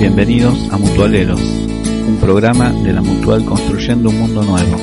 [0.00, 4.78] Bienvenidos a Mutualeros, un programa de la Mutual Construyendo un Mundo Nuevo.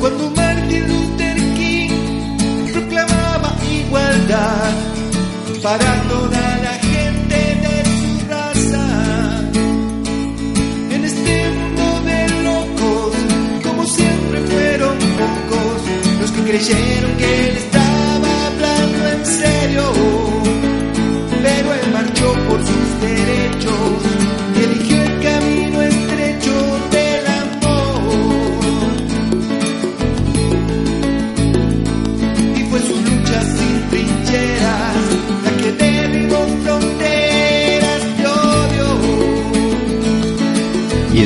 [0.00, 1.90] Cuando Martin Luther King
[2.70, 4.74] proclamaba igualdad,
[5.62, 6.13] parando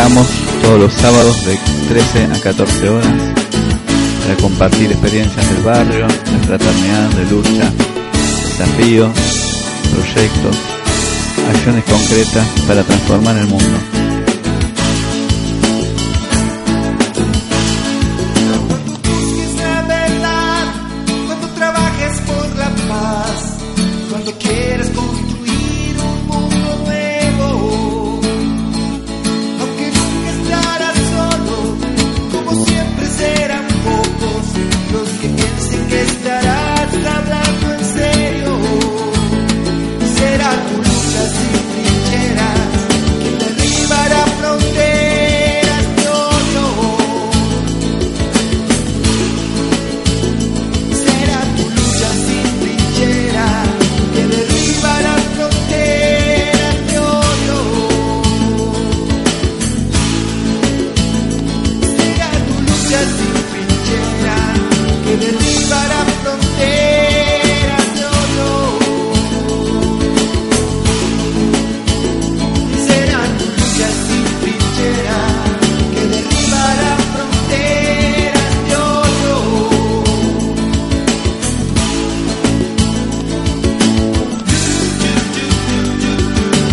[0.00, 0.28] esperamos
[0.62, 1.58] todos los sábados de
[1.90, 3.12] 13 a 14 horas
[4.22, 7.70] para compartir experiencias del barrio, de fraternidad, de lucha,
[8.46, 9.12] desafíos,
[9.92, 10.56] proyectos,
[11.54, 13.99] acciones concretas para transformar el mundo.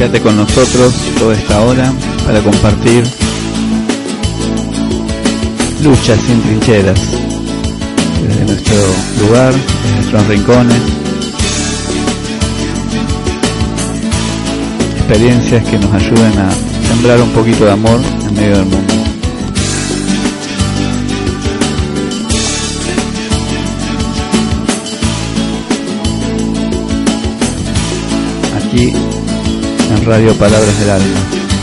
[0.08, 1.92] Quédate con nosotros toda esta hora
[2.26, 3.04] para compartir
[5.84, 6.98] luchas sin trincheras
[8.26, 8.76] desde nuestro
[9.20, 10.82] lugar, desde nuestros rincones,
[14.96, 16.52] experiencias que nos ayuden a
[16.88, 18.00] sembrar un poquito de amor
[18.30, 18.94] en medio del mundo.
[28.56, 28.94] Aquí
[30.08, 31.57] Radio Palabras del Alma.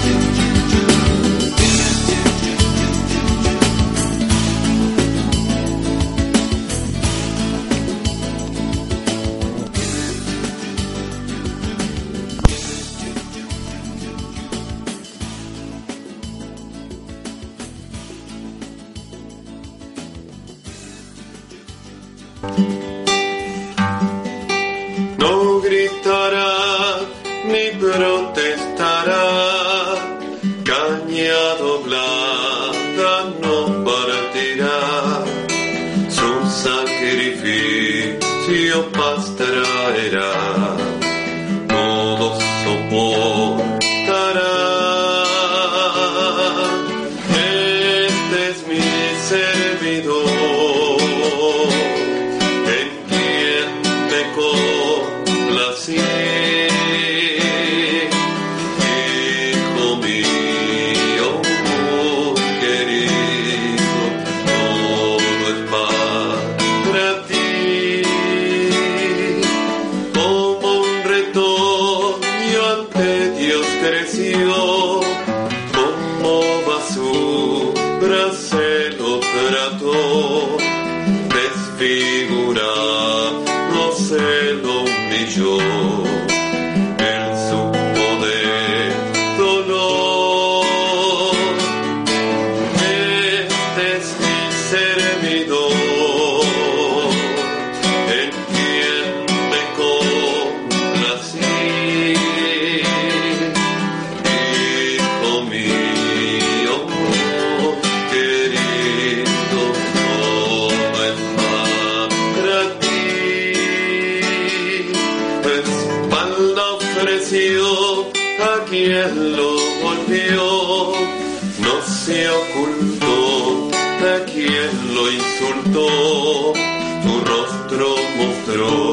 [127.03, 128.84] tu rostro mostró.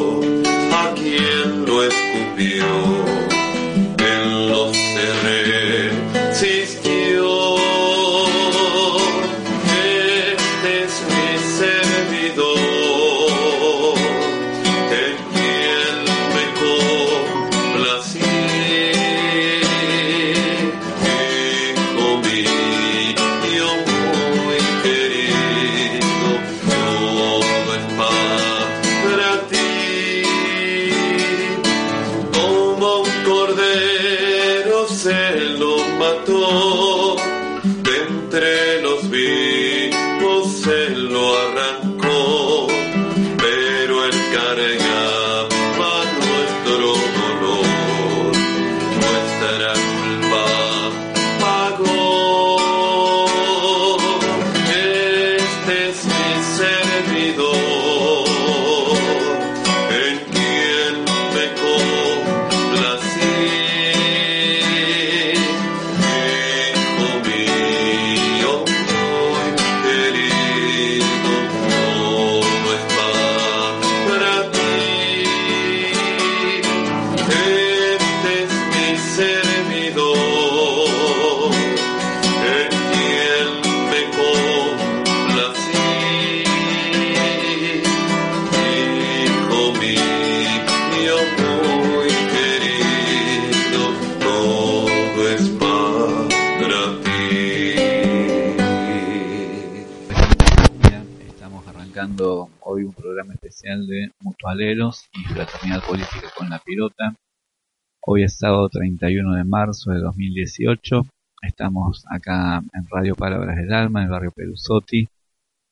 [108.02, 111.06] Hoy es sábado 31 de marzo de 2018.
[111.42, 115.08] Estamos acá en Radio Palabras del Alma, en el barrio Perusotti,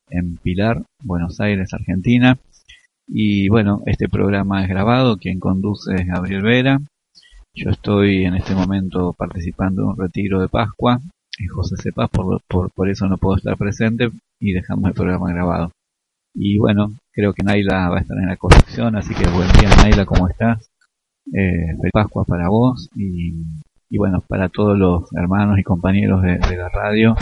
[0.09, 2.37] en Pilar, Buenos Aires, Argentina.
[3.05, 5.17] Y bueno, este programa es grabado.
[5.17, 6.79] Quien conduce es Gabriel Vera.
[7.53, 11.01] Yo estoy en este momento participando en un retiro de Pascua
[11.37, 14.09] en José Cepaz, por, por, por eso no puedo estar presente
[14.39, 15.71] y dejamos el programa grabado.
[16.33, 19.69] Y bueno, creo que Naila va a estar en la conducción, así que buen día
[19.75, 20.69] Naila, ¿cómo estás?
[21.33, 23.33] Eh, feliz Pascua para vos y,
[23.89, 27.17] y, bueno, para todos los hermanos y compañeros de, de la radio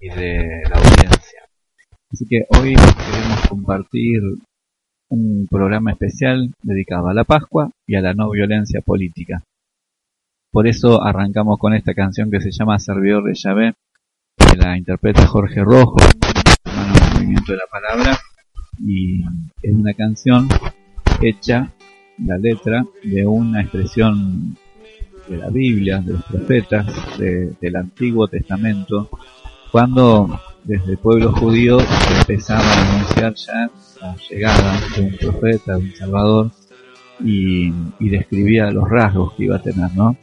[0.00, 1.42] y de la audiencia.
[2.10, 4.22] Así que hoy queremos compartir
[5.10, 9.42] un programa especial dedicado a la Pascua y a la no violencia política.
[10.50, 13.74] Por eso arrancamos con esta canción que se llama Servidor de Yahvé,
[14.38, 15.98] que la interpreta Jorge Rojo,
[16.64, 18.18] hermano del movimiento de la palabra,
[18.80, 19.22] y
[19.62, 20.48] es una canción
[21.20, 21.72] hecha,
[22.24, 24.56] la letra, de una expresión
[25.28, 26.86] de la Biblia, de los profetas,
[27.18, 29.10] de, del Antiguo Testamento,
[29.70, 31.78] cuando desde el pueblo judío
[32.18, 33.70] empezaba a anunciar ya
[34.00, 36.50] la llegada de un profeta, de un salvador,
[37.20, 40.16] y, y describía los rasgos que iba a tener, ¿no?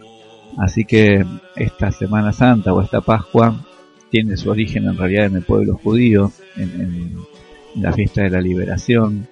[0.57, 3.59] Así que esta Semana Santa o esta Pascua
[4.09, 7.17] tiene su origen en realidad en el pueblo judío, en, en
[7.75, 9.27] la fiesta de la liberación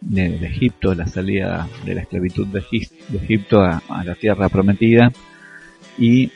[0.00, 2.62] de, de, Egipto, la salida de la esclavitud de,
[3.08, 5.12] de Egipto a, la tierra prometida
[5.98, 6.30] y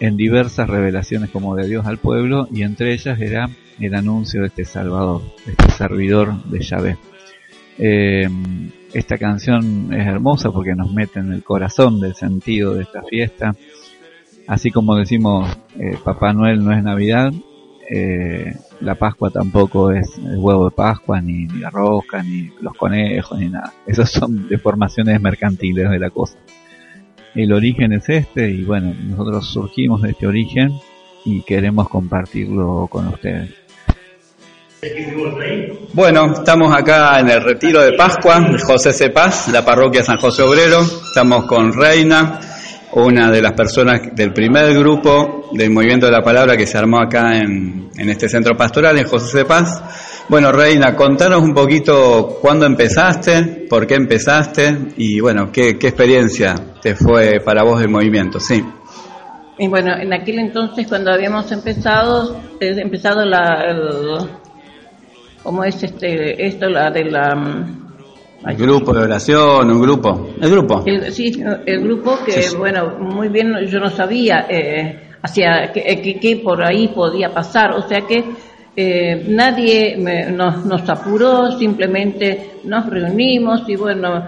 [0.00, 3.48] en diversas revelaciones como de Dios al pueblo y entre ellas era
[3.80, 6.96] el anuncio de este Salvador, de este servidor de Yahvé.
[7.78, 8.28] Eh,
[8.92, 13.54] esta canción es hermosa porque nos mete en el corazón del sentido de esta fiesta.
[14.46, 17.32] Así como decimos, eh, Papá Noel no es Navidad,
[17.90, 23.38] eh, la Pascua tampoco es el huevo de Pascua, ni, la rosca, ni los conejos,
[23.38, 23.72] ni nada.
[23.86, 26.36] Esas son deformaciones mercantiles de la cosa.
[27.34, 30.72] El origen es este y bueno, nosotros surgimos de este origen
[31.24, 33.50] y queremos compartirlo con ustedes.
[35.92, 40.82] Bueno, estamos acá en el retiro de Pascua José Cepaz, la parroquia San José Obrero.
[40.82, 42.40] Estamos con Reina,
[43.04, 46.98] una de las personas del primer grupo del Movimiento de la Palabra que se armó
[46.98, 50.24] acá en, en este centro pastoral, en José Cepaz.
[50.28, 56.96] Bueno, Reina, contanos un poquito cuándo empezaste, por qué empezaste y bueno, qué, experiencia te
[56.96, 58.64] fue para vos el movimiento, sí.
[59.58, 64.28] Y bueno, en aquel entonces cuando habíamos empezado, eh, empezado la, el,
[65.42, 67.85] ¿cómo es este, esto, la de la...
[68.46, 70.28] El grupo de oración, un grupo.
[70.40, 70.82] El grupo.
[70.86, 72.56] El, sí, el grupo que, sí, sí.
[72.56, 77.82] bueno, muy bien, yo no sabía eh, hacia qué, qué por ahí podía pasar, o
[77.88, 78.24] sea que
[78.76, 84.22] eh, nadie me, nos, nos, apuró, simplemente nos reunimos y bueno,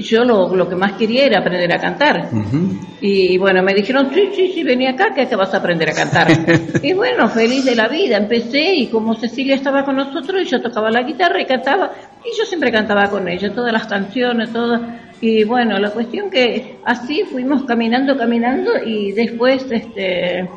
[0.00, 2.28] yo lo, lo, que más quería era aprender a cantar.
[2.32, 2.80] Uh -huh.
[3.00, 5.92] Y bueno, me dijeron, sí, sí, sí, vení acá que te vas a aprender a
[5.92, 6.26] cantar.
[6.82, 10.60] y bueno, feliz de la vida, empecé y como Cecilia estaba con nosotros, y yo
[10.60, 11.92] tocaba la guitarra y cantaba,
[12.26, 14.80] y yo siempre cantaba con ella, todas las canciones, todas.
[15.20, 20.48] Y bueno, la cuestión que así fuimos caminando, caminando y después, este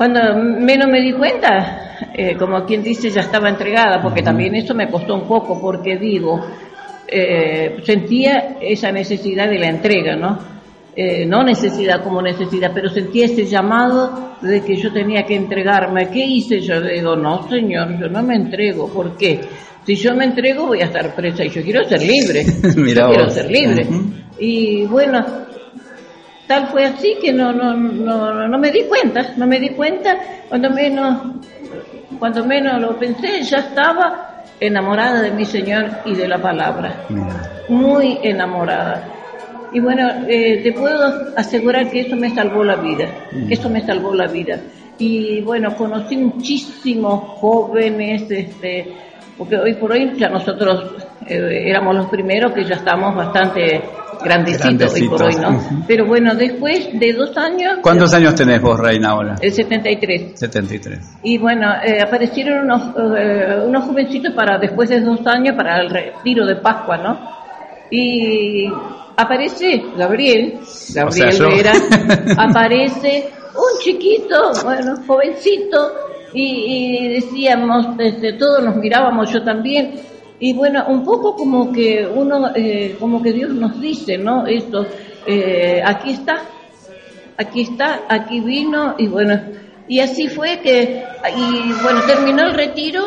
[0.00, 4.74] cuando menos me di cuenta, eh, como quien dice, ya estaba entregada, porque también eso
[4.74, 6.40] me costó un poco, porque digo,
[7.06, 10.38] eh, sentía esa necesidad de la entrega, ¿no?
[10.96, 16.08] Eh, no necesidad como necesidad, pero sentía ese llamado de que yo tenía que entregarme.
[16.08, 16.60] ¿Qué hice?
[16.60, 18.88] Yo digo, no, señor, yo no me entrego.
[18.88, 19.40] ¿Por qué?
[19.86, 22.44] Si yo me entrego voy a estar presa y yo quiero ser libre.
[22.76, 23.86] Mira yo quiero ser libre.
[23.88, 24.12] Uh -huh.
[24.38, 25.24] Y bueno,
[26.46, 30.16] tal fue así que no, no, no, no me di cuenta, no me di cuenta,
[30.48, 31.22] cuando menos,
[32.18, 37.06] cuando menos lo pensé, ya estaba enamorada de mi Señor y de la palabra,
[37.68, 39.08] muy enamorada.
[39.72, 43.06] Y bueno, eh, te puedo asegurar que eso me salvó la vida,
[43.48, 44.58] eso me salvó la vida.
[44.98, 48.92] Y bueno, conocí muchísimos jóvenes, este,
[49.40, 50.84] porque hoy por hoy ya nosotros
[51.26, 53.80] eh, éramos los primeros que ya estamos bastante
[54.22, 55.48] grandecitos hoy por hoy, ¿no?
[55.48, 55.84] Uh -huh.
[55.88, 57.78] Pero bueno, después de dos años...
[57.80, 59.36] ¿Cuántos años tenés vos, Reina, ahora?
[59.40, 60.38] El 73.
[60.38, 61.20] 73.
[61.22, 65.88] Y bueno, eh, aparecieron unos, eh, unos jovencitos para después de dos años para el
[65.88, 67.18] retiro de Pascua, ¿no?
[67.90, 68.66] Y
[69.16, 70.58] aparece Gabriel,
[70.94, 71.72] Gabriel o sea, Vera,
[72.36, 79.94] aparece un chiquito, bueno, jovencito, y, y decíamos, desde todos nos mirábamos, yo también,
[80.38, 84.46] y bueno, un poco como que uno, eh, como que Dios nos dice, ¿no?
[84.46, 84.86] Esto,
[85.26, 86.42] eh, aquí está,
[87.36, 89.38] aquí está, aquí vino, y bueno,
[89.86, 91.02] y así fue que,
[91.36, 93.02] y bueno, terminó el retiro,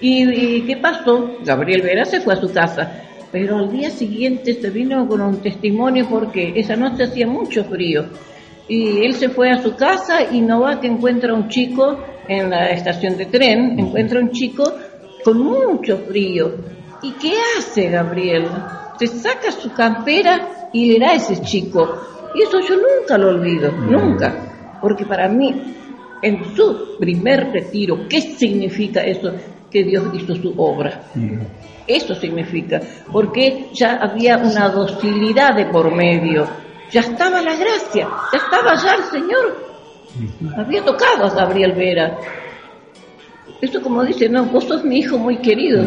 [0.00, 1.36] y, ¿qué pasó?
[1.44, 5.36] Gabriel Vera se fue a su casa, pero al día siguiente se vino con un
[5.42, 8.06] testimonio porque esa noche hacía mucho frío,
[8.66, 11.98] y él se fue a su casa y no que encuentra un chico
[12.30, 14.62] en la estación de tren, encuentra un chico
[15.24, 16.54] con mucho frío.
[17.02, 18.46] ¿Y qué hace Gabriel?
[18.98, 22.30] Se saca su campera y le da a ese chico.
[22.34, 24.78] Y eso yo nunca lo olvido, nunca.
[24.80, 25.54] Porque para mí
[26.22, 28.06] en su primer retiro.
[28.08, 29.32] ¿Qué significa eso?
[29.70, 31.02] Que Dios hizo su obra.
[31.86, 36.46] Eso significa, porque ya había una docilidad de por medio,
[36.90, 39.69] ya estaba la gracia, ya estaba ya el Señor.
[40.56, 42.18] Había tocado a Gabriel Vera.
[43.60, 45.82] Esto como dice, no, vos sos mi hijo muy querido,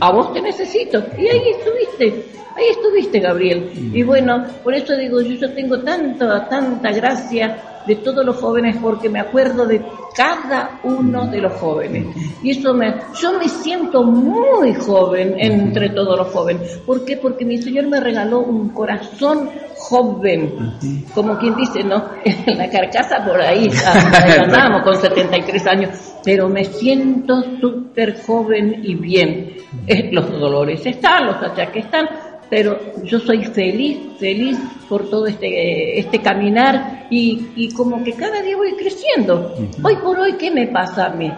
[0.00, 1.02] a vos te necesito.
[1.18, 2.24] Y ahí estuviste,
[2.58, 3.70] ahí estuviste, Gabriel.
[3.92, 8.76] Y bueno, por eso digo, yo, yo tengo tanta, tanta gracia de todos los jóvenes
[8.82, 9.82] porque me acuerdo de
[10.14, 12.06] cada uno de los jóvenes.
[12.42, 16.80] Y eso me, yo me siento muy joven entre todos los jóvenes.
[16.84, 17.16] ¿Por qué?
[17.16, 20.76] Porque mi Señor me regaló un corazón joven,
[21.14, 22.10] como quien dice, ¿no?
[22.24, 25.90] En la carcasa por ahí, ahí andamos con 73 años,
[26.24, 29.56] pero me siento súper joven y bien.
[29.86, 32.08] Eh, los dolores están, los achaques están,
[32.50, 38.40] pero yo soy feliz, feliz por todo este, este caminar y, y como que cada
[38.42, 39.54] día voy creciendo.
[39.82, 41.30] Hoy por hoy, ¿qué me pasa a mí?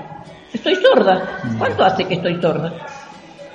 [0.52, 1.40] Estoy sorda.
[1.58, 2.72] ¿Cuánto hace que estoy sorda?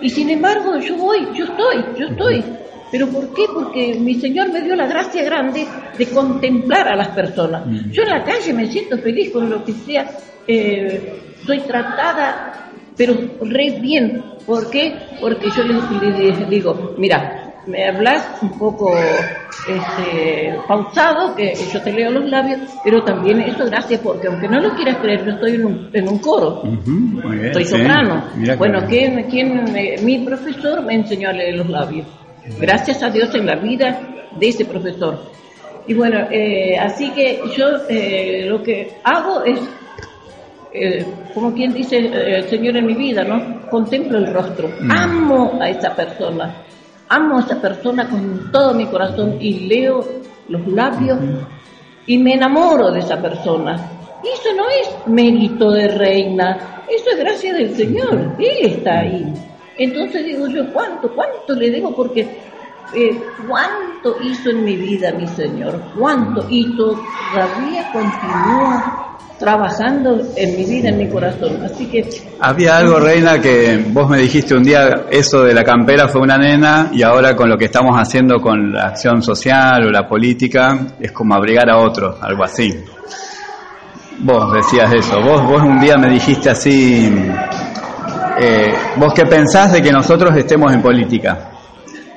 [0.02, 2.44] Y sin embargo, yo voy, yo estoy, yo estoy.
[2.92, 3.46] ¿Pero por qué?
[3.54, 5.66] Porque mi Señor me dio la gracia grande
[5.98, 7.64] de contemplar a las personas.
[7.92, 10.10] Yo en la calle me siento feliz con lo que sea.
[10.48, 14.24] Eh, soy tratada, pero re bien.
[14.46, 14.96] ¿Por qué?
[15.20, 17.45] Porque yo les, les digo, mira,
[17.88, 18.94] hablas un poco
[19.68, 24.60] este, pausado, que yo te leo los labios, pero también eso gracias porque aunque no
[24.60, 27.72] lo quieras creer, yo estoy en un, en un coro, muy bien, soy sí.
[27.72, 28.24] soprano.
[28.58, 32.06] Bueno, ¿quién, quién me- mi profesor me enseñó a leer los labios.
[32.60, 34.00] Gracias a Dios en la vida
[34.40, 35.20] de ese profesor.
[35.88, 39.60] Y bueno, eh, así que yo eh, lo que hago es
[40.74, 43.62] eh, como quien dice eh, el Señor en mi vida, ¿no?
[43.70, 46.56] Contemplo el rostro, amo a esa persona,
[47.10, 50.06] amo a esa persona con todo mi corazón y leo
[50.48, 51.20] los labios
[52.08, 53.76] y me enamoro de esa persona.
[54.24, 59.34] Eso no es mérito de reina, eso es gracia del Señor, Él está ahí.
[59.78, 61.96] Entonces digo yo, ¿cuánto, cuánto le debo?
[61.96, 62.22] Porque
[62.94, 70.66] eh, cuánto hizo en mi vida mi Señor, cuánto, y todavía continúa trabajando en mi
[70.66, 71.64] vida, en mi corazón.
[71.64, 72.08] Así que
[72.40, 76.38] Había algo, Reina, que vos me dijiste un día, eso de la campera fue una
[76.38, 80.78] nena y ahora con lo que estamos haciendo con la acción social o la política
[81.00, 82.74] es como abrigar a otros, algo así.
[84.20, 87.14] Vos decías eso, vos, vos un día me dijiste así,
[88.40, 91.52] eh, vos qué pensás de que nosotros estemos en política.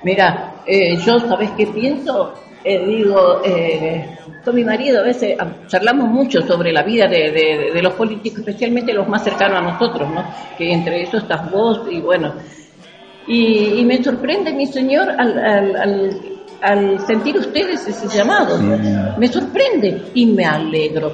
[0.05, 2.35] Mira, eh, yo, ¿sabes qué pienso?
[2.64, 5.37] Eh, digo, eh, con mi marido a veces
[5.68, 9.62] charlamos mucho sobre la vida de, de- de los políticos, especialmente los más cercanos a
[9.62, 10.25] nosotros, ¿no?
[10.57, 12.35] Que entre eso estás vos y bueno.
[13.27, 16.21] Y, y me sorprende, mi señor, al, al, al,
[16.62, 18.59] al sentir ustedes ese llamado.
[19.18, 21.12] Me sorprende y me alegro.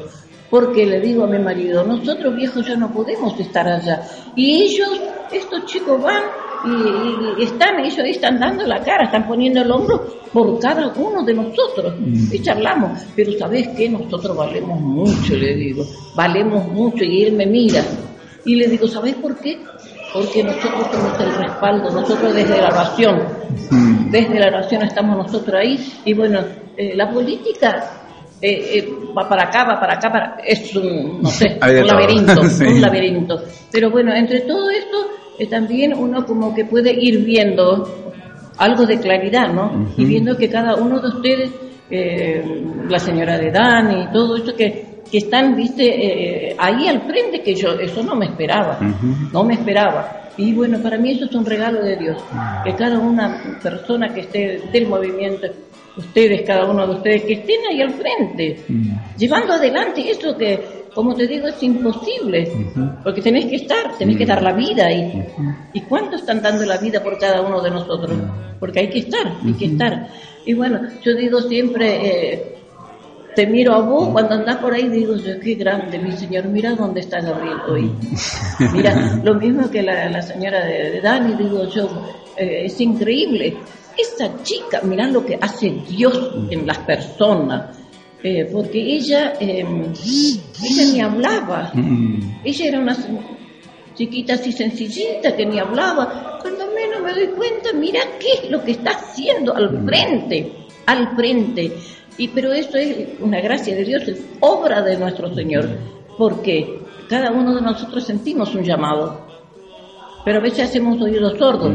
[0.49, 4.03] Porque le digo a mi marido, nosotros viejos ya no podemos estar allá.
[4.37, 5.01] Y ellos,
[5.33, 6.23] estos chicos van
[6.67, 10.89] y, y- están, ellos ahí están dando la cara, están poniendo el hombro por cada
[10.97, 11.95] uno de nosotros.
[12.33, 13.01] Y charlamos.
[13.17, 13.89] Pero ¿sabes qué?
[13.89, 15.85] Nosotros valemos mucho, le digo.
[16.15, 17.05] Valemos mucho.
[17.05, 17.83] Y él me mira.
[18.45, 19.59] Y le digo, ¿sabes por qué?
[20.13, 23.23] Porque nosotros somos el respaldo, nosotros desde la oración,
[24.11, 25.79] desde la oración estamos nosotros ahí.
[26.05, 26.41] Y bueno,
[26.77, 28.03] eh, la política
[28.41, 30.37] eh, eh, va para acá, va para acá, para...
[30.47, 32.65] es un, no sé, un laberinto, Sí.
[32.65, 33.43] un laberinto.
[33.73, 34.99] Pero bueno, entre todo esto,
[35.39, 38.13] eh, también uno como que puede ir viendo
[38.59, 39.89] algo de claridad, ¿no?
[39.97, 41.51] Y viendo que cada uno de ustedes,
[41.91, 42.43] eh,
[42.89, 45.85] la señora de Dani y todo esto que, que están, viste,
[46.51, 48.79] eh, ahí al frente, que yo eso no me esperaba,
[49.33, 50.31] no me esperaba.
[50.37, 52.23] Y bueno, para mí eso es un regalo de Dios,
[52.65, 55.47] que cada una persona que esté del movimiento,
[55.97, 58.65] ustedes, cada uno de ustedes, que estén ahí al frente,
[59.17, 62.51] llevando adelante eso que, como te digo, es imposible,
[63.03, 65.27] porque tenés que estar, tenés que dar la vida ahí.
[65.73, 68.17] ¿Y cuánto están dando la vida por cada uno de nosotros?
[68.61, 70.09] Porque hay que estar, hay que estar.
[70.47, 72.55] Y bueno, yo digo siempre, eh,
[73.35, 76.75] te miro a vos cuando andás por ahí, digo yo, qué grande, mi señor, mira
[76.75, 77.91] dónde está Gabriel hoy.
[78.73, 81.89] Mira, lo mismo que la, la señora de, de Dani, digo yo,
[82.37, 83.57] eh, es increíble.
[83.97, 87.84] Esa chica, mirá lo que hace Dios en las personas.
[88.27, 91.71] Eh, porque ella, eh, ella ni hablaba.
[92.43, 92.97] Ella era una
[93.95, 96.39] chiquita así sencillita que ni hablaba.
[96.41, 100.51] Cuando menos me doy cuenta, mira qué es lo que está haciendo al frente,
[100.87, 101.77] al frente.
[102.17, 105.69] Y pero eso es una gracia de Dios, es obra de nuestro Señor,
[106.17, 109.27] porque cada uno de nosotros sentimos un llamado,
[110.25, 111.75] pero a veces hacemos oídos sordos.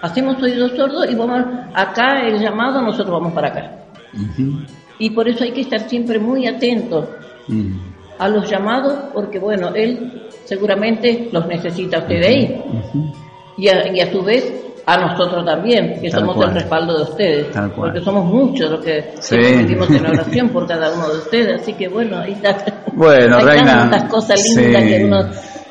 [0.00, 1.42] Hacemos oídos sordos y vamos
[1.74, 3.78] acá el llamado, nosotros vamos para acá.
[5.02, 7.06] Y por eso hay que estar siempre muy atentos
[8.18, 12.62] a los llamados, porque bueno, él seguramente los necesita a ustedes ahí.
[13.56, 14.52] y, a, y a su vez
[14.86, 16.48] a nosotros también, que Tal somos cual.
[16.50, 19.36] el respaldo de ustedes, porque somos muchos los que Sí.
[19.36, 22.64] vivimos en oración por cada uno de ustedes, así que bueno, ahí está.
[22.92, 24.88] Bueno, Hay Reina, tantas cosas lindas sí.
[24.88, 25.18] que uno,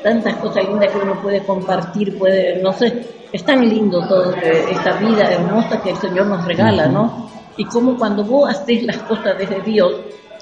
[0.02, 4.64] tantas cosas lindas que uno puede compartir, puede, no sé, es tan lindo todo eh,
[4.72, 7.30] esta vida hermosa que el Señor nos regala, ¿no?
[7.56, 9.92] Y como cuando vos haces las cosas desde Dios,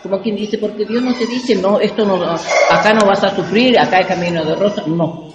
[0.02, 3.34] como quien dice, porque Dios no te dice, no, esto no, acá no vas a
[3.34, 5.32] sufrir, acá hay camino de rosa, no,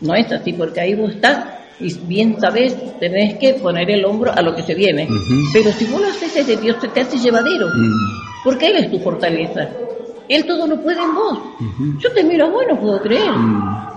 [0.00, 4.32] no es así, porque ahí vos estás y bien sabes, tenés que poner el hombro
[4.34, 5.04] a lo que se viene.
[5.04, 5.34] Ujú.
[5.52, 7.68] Pero si vos lo haces desde Dios, se te hace llevadero.
[7.68, 8.42] Mm.
[8.42, 9.68] Porque Él es tu fortaleza.
[10.28, 11.38] Él todo lo puede en vos.
[11.98, 13.30] Yo te miro a vos, no puedo creer.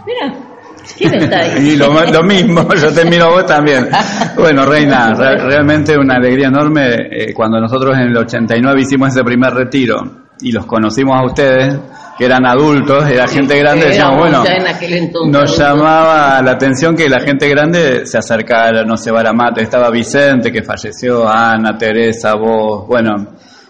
[0.05, 0.50] Mira,
[0.97, 1.51] ¿quién está ahí?
[1.71, 3.87] Y lo, lo mismo, yo te miro a vos también.
[4.37, 9.23] Bueno, Reina, re- realmente una alegría enorme eh, cuando nosotros en el 89 hicimos ese
[9.23, 10.01] primer retiro
[10.41, 11.77] y los conocimos a ustedes,
[12.17, 17.19] que eran adultos, era gente grande, decíamos, bueno, entonces nos llamaba la atención que la
[17.19, 22.87] gente grande se acercara, no se a mate, estaba Vicente que falleció, Ana, Teresa, vos,
[22.87, 23.27] bueno,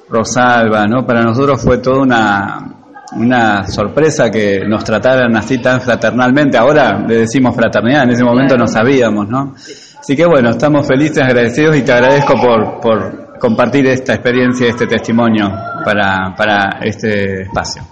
[0.10, 1.06] Rosalba, ¿no?
[1.06, 2.81] Para nosotros fue toda una,
[3.14, 6.58] una sorpresa que nos trataran así tan fraternalmente.
[6.58, 9.54] Ahora le decimos fraternidad, en ese momento no sabíamos, ¿no?
[10.00, 14.88] Así que bueno, estamos felices, agradecidos y te agradezco por, por compartir esta experiencia, este
[14.88, 15.50] testimonio
[15.84, 17.84] para, para este espacio.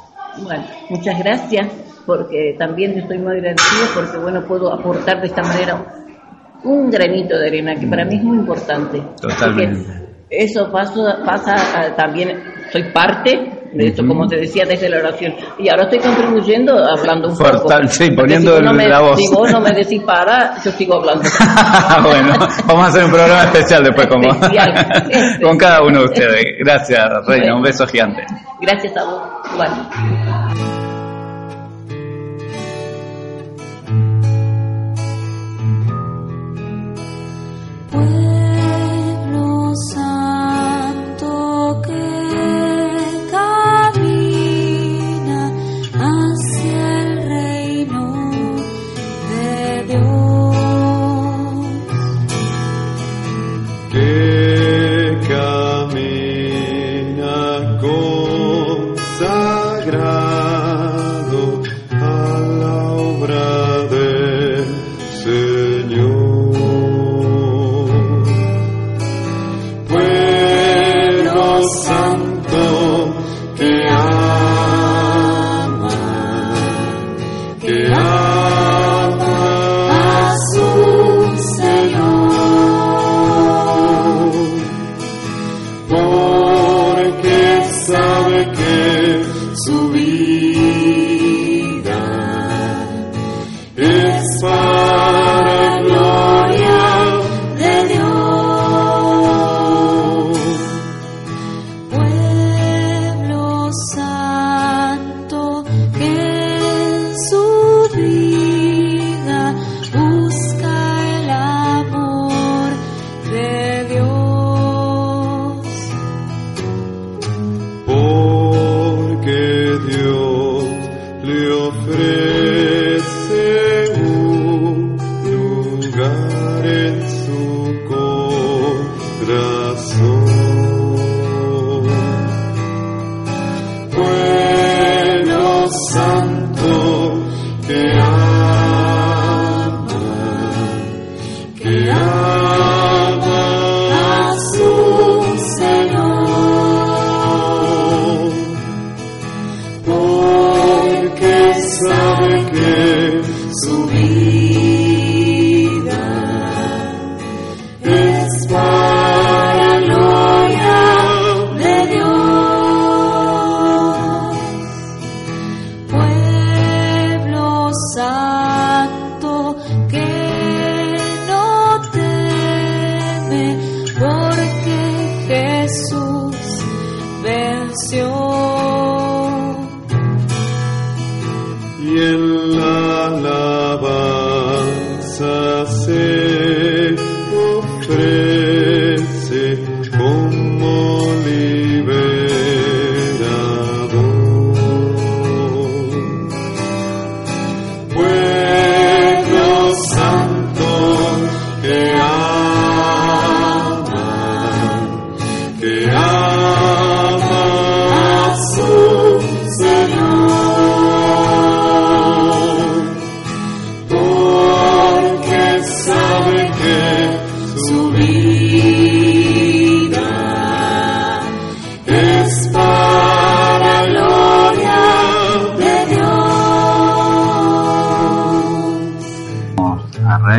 [0.41, 1.67] Bueno, muchas gracias,
[2.05, 5.83] porque también estoy muy agradecida porque, bueno, puedo aportar de esta manera
[6.63, 9.01] un granito de arena, que para mí es muy importante.
[9.21, 9.79] Totalmente.
[9.85, 14.97] Porque Eso pasa, pasa ah, también, soy parte de esto, como te decía, desde la
[14.99, 15.33] oración.
[15.59, 17.69] Y ahora estoy contribuyendo hablando un Por poco.
[17.87, 19.17] sí, poniendo si vos no me- la voz.
[19.19, 21.23] Si vos no me decís para, yo sigo hablando.
[22.03, 22.33] bueno,
[22.67, 25.39] vamos a hacer un programa especial después como Especial.
[25.43, 26.45] con cada uno de ustedes.
[26.59, 28.23] Gracias, Reina, un beso gigante.
[28.61, 29.21] Gracias a vos.
[29.53, 30.78] Igual.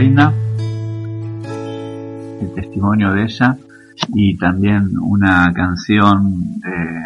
[0.00, 0.32] El
[2.54, 3.58] testimonio de ella
[4.14, 7.02] y también una canción de,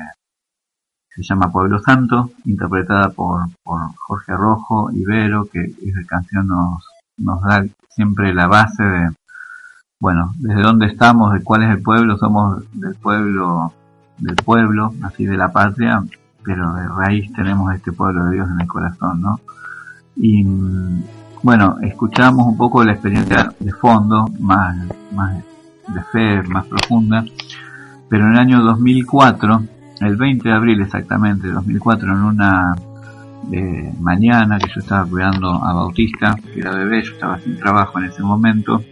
[1.09, 7.43] se llama Pueblo Santo, interpretada por, por Jorge Rojo Ibero, que esa canción nos, nos
[7.43, 9.11] da siempre la base de,
[9.99, 13.73] bueno, desde dónde estamos, de cuál es el pueblo, somos del pueblo,
[14.19, 16.05] del pueblo, así de la patria,
[16.45, 19.41] pero de raíz tenemos este pueblo de Dios en el corazón, ¿no?
[20.15, 20.45] Y
[21.45, 24.75] bueno, escuchamos un poco la experiencia de fondo, más,
[25.13, 25.45] más
[25.89, 27.23] de fe, más profunda,
[28.09, 29.63] pero en el año 2004,
[30.01, 32.75] el 20 de abril exactamente, 2004, en una
[33.53, 37.99] eh, mañana que yo estaba cuidando a Bautista, que era bebé, yo estaba sin trabajo
[37.99, 38.83] en ese momento,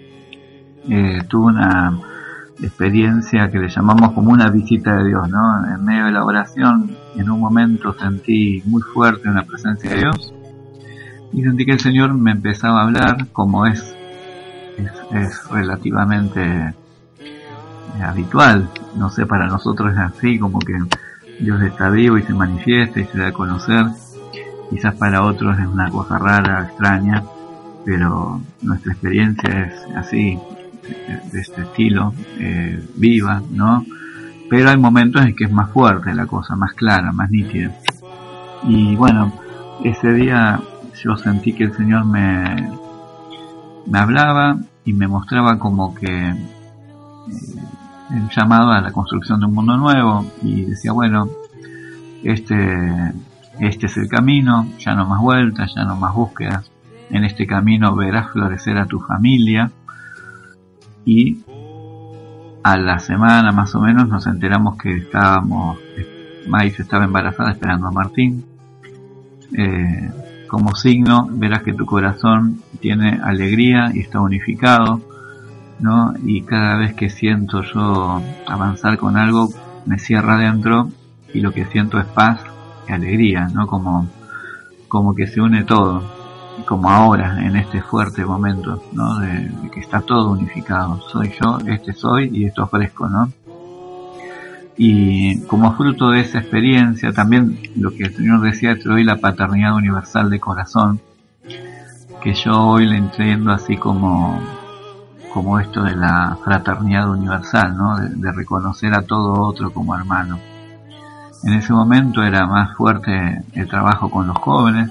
[0.90, 1.98] eh, tuve una
[2.60, 5.74] experiencia que le llamamos como una visita de Dios, ¿no?
[5.74, 10.34] En medio de la oración, en un momento sentí muy fuerte una presencia de Dios
[11.32, 13.80] y sentí que el Señor me empezaba a hablar como es,
[14.78, 16.74] es, es relativamente
[17.20, 20.78] eh, habitual, no sé, para nosotros es así, como que
[21.40, 23.86] Dios está vivo y se manifiesta y se da a conocer,
[24.70, 27.22] quizás para otros es una cosa rara, extraña,
[27.84, 30.38] pero nuestra experiencia es así,
[31.32, 33.84] de este estilo, eh, viva, ¿no?
[34.50, 37.72] Pero hay momentos en que es más fuerte la cosa, más clara, más nítida.
[38.64, 39.32] Y bueno,
[39.82, 40.60] ese día
[41.02, 42.70] yo sentí que el Señor me,
[43.86, 46.34] me hablaba y me mostraba como que eh,
[48.10, 51.28] el llamado a la construcción de un mundo nuevo y decía, bueno,
[52.22, 53.12] este,
[53.58, 56.70] este es el camino, ya no más vueltas, ya no más búsquedas.
[57.10, 59.70] En este camino verás florecer a tu familia
[61.04, 61.42] y
[62.62, 65.78] a la semana más o menos nos enteramos que estábamos,
[66.46, 68.44] Maíz estaba embarazada esperando a Martín.
[69.56, 70.10] Eh,
[70.52, 75.00] como signo verás que tu corazón tiene alegría y está unificado,
[75.80, 76.12] ¿no?
[76.26, 79.48] Y cada vez que siento yo avanzar con algo,
[79.86, 80.90] me cierra adentro
[81.32, 82.38] y lo que siento es paz
[82.86, 83.66] y alegría, ¿no?
[83.66, 84.06] Como,
[84.88, 86.02] como que se une todo,
[86.66, 89.20] como ahora, en este fuerte momento, ¿no?
[89.20, 91.00] De, de que está todo unificado.
[91.08, 93.32] Soy yo, este soy y esto ofrezco, ¿no?
[94.76, 99.16] Y como fruto de esa experiencia, también lo que el Señor decía, te doy la
[99.16, 101.00] paternidad universal de corazón,
[102.22, 104.40] que yo hoy le entiendo así como,
[105.32, 107.96] como esto de la fraternidad universal, ¿no?
[107.96, 110.38] de, reconocer a todo otro como hermano.
[111.44, 114.90] En ese momento era más fuerte el trabajo con los jóvenes,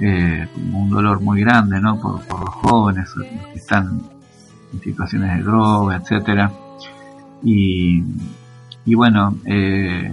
[0.00, 1.98] eh, un dolor muy grande, ¿no?
[1.98, 4.02] Por, por los jóvenes los que están
[4.72, 6.50] en situaciones de droga, etcétera.
[7.42, 8.02] Y,
[8.84, 10.12] y bueno, eh,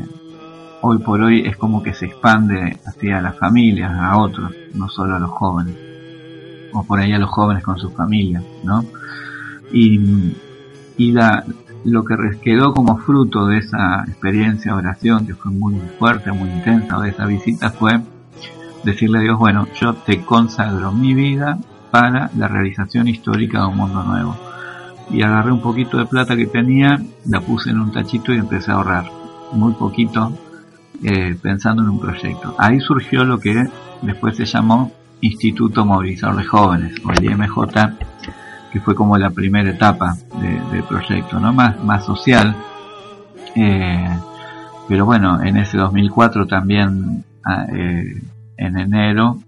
[0.81, 5.15] hoy por hoy es como que se expande hacia las familias, a otros, no solo
[5.15, 5.75] a los jóvenes,
[6.73, 8.85] o por ahí a los jóvenes con sus familias, ¿no?
[9.71, 10.33] Y,
[10.97, 11.43] y la,
[11.85, 16.49] lo que quedó como fruto de esa experiencia de oración, que fue muy fuerte, muy
[16.49, 17.99] intensa, de esa visita, fue
[18.83, 21.57] decirle a Dios, bueno, yo te consagro mi vida
[21.91, 24.48] para la realización histórica de un mundo nuevo.
[25.11, 28.71] Y agarré un poquito de plata que tenía, la puse en un tachito y empecé
[28.71, 29.05] a ahorrar.
[29.53, 30.31] Muy poquito,
[31.03, 32.55] eh, pensando en un proyecto.
[32.57, 33.67] Ahí surgió lo que
[34.01, 34.91] después se llamó
[35.21, 37.97] Instituto Movilizador de Jóvenes, o IMJ,
[38.71, 41.51] que fue como la primera etapa de, del proyecto, ¿no?
[41.53, 42.55] Más, más social.
[43.55, 44.09] Eh,
[44.87, 47.23] pero bueno, en ese 2004 también,
[47.73, 48.21] eh,
[48.57, 49.39] en enero,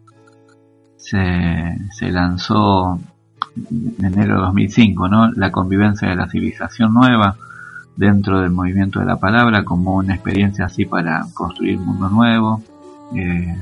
[0.98, 3.00] se, se lanzó,
[3.56, 5.32] en enero de 2005, ¿no?
[5.32, 7.36] La convivencia de la civilización nueva
[7.96, 12.62] dentro del movimiento de la palabra como una experiencia así para construir un mundo nuevo.
[13.16, 13.58] Eh,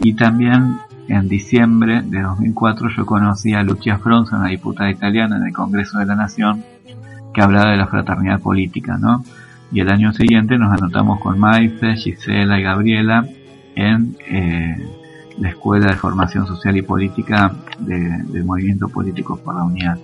[0.00, 5.44] y también en diciembre de 2004 yo conocí a Lucia Fronza, una diputada italiana en
[5.44, 6.62] el Congreso de la Nación,
[7.34, 9.24] que hablaba de la fraternidad política, ¿no?
[9.72, 13.26] Y el año siguiente nos anotamos con Maife, Gisela y Gabriela
[13.76, 14.99] en eh,
[15.40, 19.98] la Escuela de Formación Social y Política de, del Movimiento Político por la Unidad.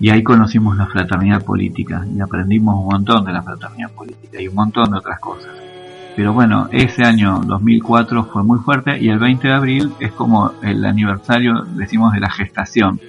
[0.00, 4.48] Y ahí conocimos la fraternidad política y aprendimos un montón de la fraternidad política y
[4.48, 5.50] un montón de otras cosas.
[6.14, 10.52] Pero bueno, ese año 2004 fue muy fuerte y el 20 de abril es como
[10.62, 13.00] el aniversario, decimos, de la gestación.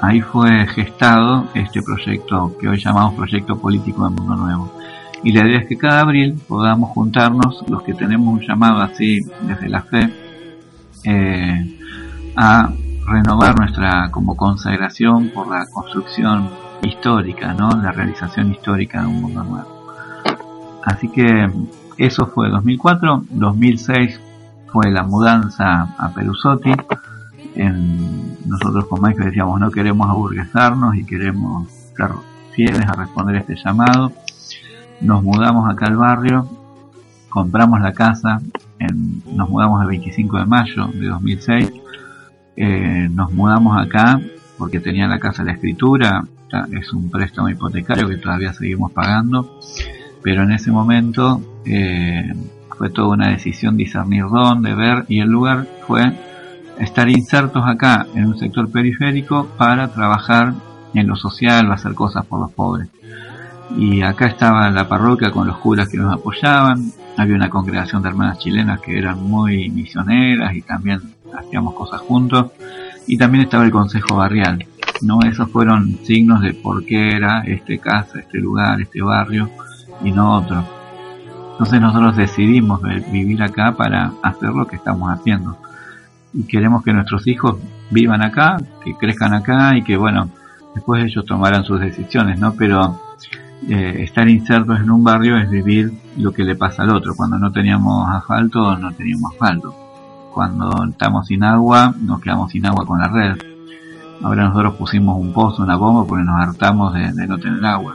[0.00, 4.81] Ahí fue gestado este proyecto que hoy llamamos Proyecto Político del Mundo Nuevo.
[5.24, 9.20] Y la idea es que cada abril podamos juntarnos, los que tenemos un llamado así
[9.46, 10.12] desde la fe,
[11.04, 11.78] eh,
[12.36, 12.70] a
[13.06, 16.48] renovar nuestra como consagración por la construcción
[16.82, 17.70] histórica, ¿no?
[17.80, 19.68] La realización histórica de un mundo nuevo.
[20.84, 21.50] Así que
[21.98, 24.20] eso fue 2004, 2006
[24.72, 26.72] fue la mudanza a Perusotti
[27.54, 32.10] en- nosotros con Michael decíamos no queremos aburguesarnos y queremos ser
[32.52, 34.12] fieles a responder este llamado.
[35.02, 36.48] Nos mudamos acá al barrio,
[37.28, 38.40] compramos la casa,
[38.78, 41.72] en- nos mudamos el 25 de mayo de 2006,
[42.56, 44.20] eh, nos mudamos acá
[44.58, 46.24] porque tenía la casa de la escritura,
[46.70, 49.58] es un préstamo hipotecario que todavía seguimos pagando,
[50.22, 52.32] pero en ese momento eh,
[52.76, 56.12] fue toda una decisión discernir dónde, ver y el lugar fue
[56.78, 60.52] estar insertos acá en un sector periférico para trabajar
[60.94, 62.88] en lo social, hacer cosas por los pobres.
[63.76, 68.08] Y acá estaba la parroquia con los curas que nos apoyaban, había una congregación de
[68.08, 71.00] hermanas chilenas que eran muy misioneras y también
[71.36, 72.52] hacíamos cosas juntos,
[73.06, 74.66] y también estaba el consejo barrial.
[75.02, 75.20] ¿no?
[75.22, 79.50] Esos fueron signos de por qué era este casa, este lugar, este barrio
[80.02, 80.64] y no otro.
[81.52, 82.80] Entonces nosotros decidimos
[83.10, 85.58] vivir acá para hacer lo que estamos haciendo.
[86.32, 87.56] Y queremos que nuestros hijos
[87.90, 90.30] vivan acá, que crezcan acá y que, bueno,
[90.74, 92.54] después ellos tomarán sus decisiones, ¿no?
[92.54, 92.98] Pero
[93.68, 97.14] eh, estar insertos en un barrio es vivir lo que le pasa al otro.
[97.14, 99.74] Cuando no teníamos asfalto, no teníamos asfalto.
[100.32, 103.38] Cuando estamos sin agua, nos quedamos sin agua con la red.
[104.22, 107.94] Ahora nosotros pusimos un pozo, una bomba, porque nos hartamos de, de no tener agua.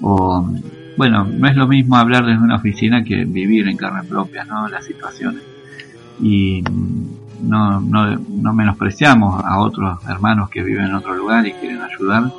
[0.00, 0.48] O,
[0.96, 4.68] bueno, no es lo mismo hablar desde una oficina que vivir en carne propia, ¿no?
[4.68, 5.42] Las situaciones.
[6.20, 6.62] Y
[7.42, 12.32] no, no, no menospreciamos a otros hermanos que viven en otro lugar y quieren ayudar.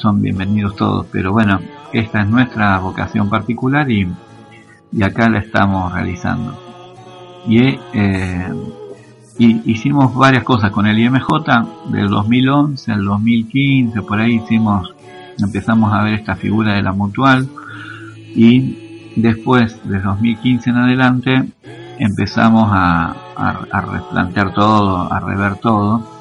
[0.00, 1.60] Son bienvenidos todos, pero bueno,
[1.92, 4.10] esta es nuestra vocación particular y,
[4.90, 6.58] y acá la estamos realizando.
[7.46, 8.48] Y, eh,
[9.36, 11.26] y hicimos varias cosas con el IMJ
[11.92, 14.94] del 2011 al 2015, por ahí hicimos,
[15.38, 17.46] empezamos a ver esta figura de la mutual
[18.34, 21.44] y después de 2015 en adelante
[21.98, 26.20] empezamos a, a, a replantear todo, a rever todo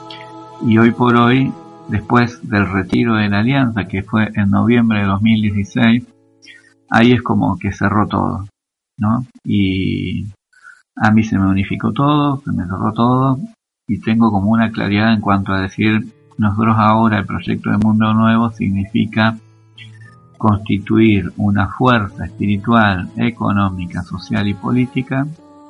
[0.67, 1.53] y hoy por hoy,
[1.89, 6.03] después del retiro de la alianza que fue en noviembre de 2016,
[6.89, 8.47] ahí es como que cerró todo,
[8.97, 9.25] ¿no?
[9.43, 10.27] Y
[10.95, 13.39] a mí se me unificó todo, se me cerró todo
[13.87, 18.13] y tengo como una claridad en cuanto a decir, nosotros ahora el proyecto de Mundo
[18.13, 19.35] Nuevo significa
[20.37, 25.27] constituir una fuerza espiritual, económica, social y política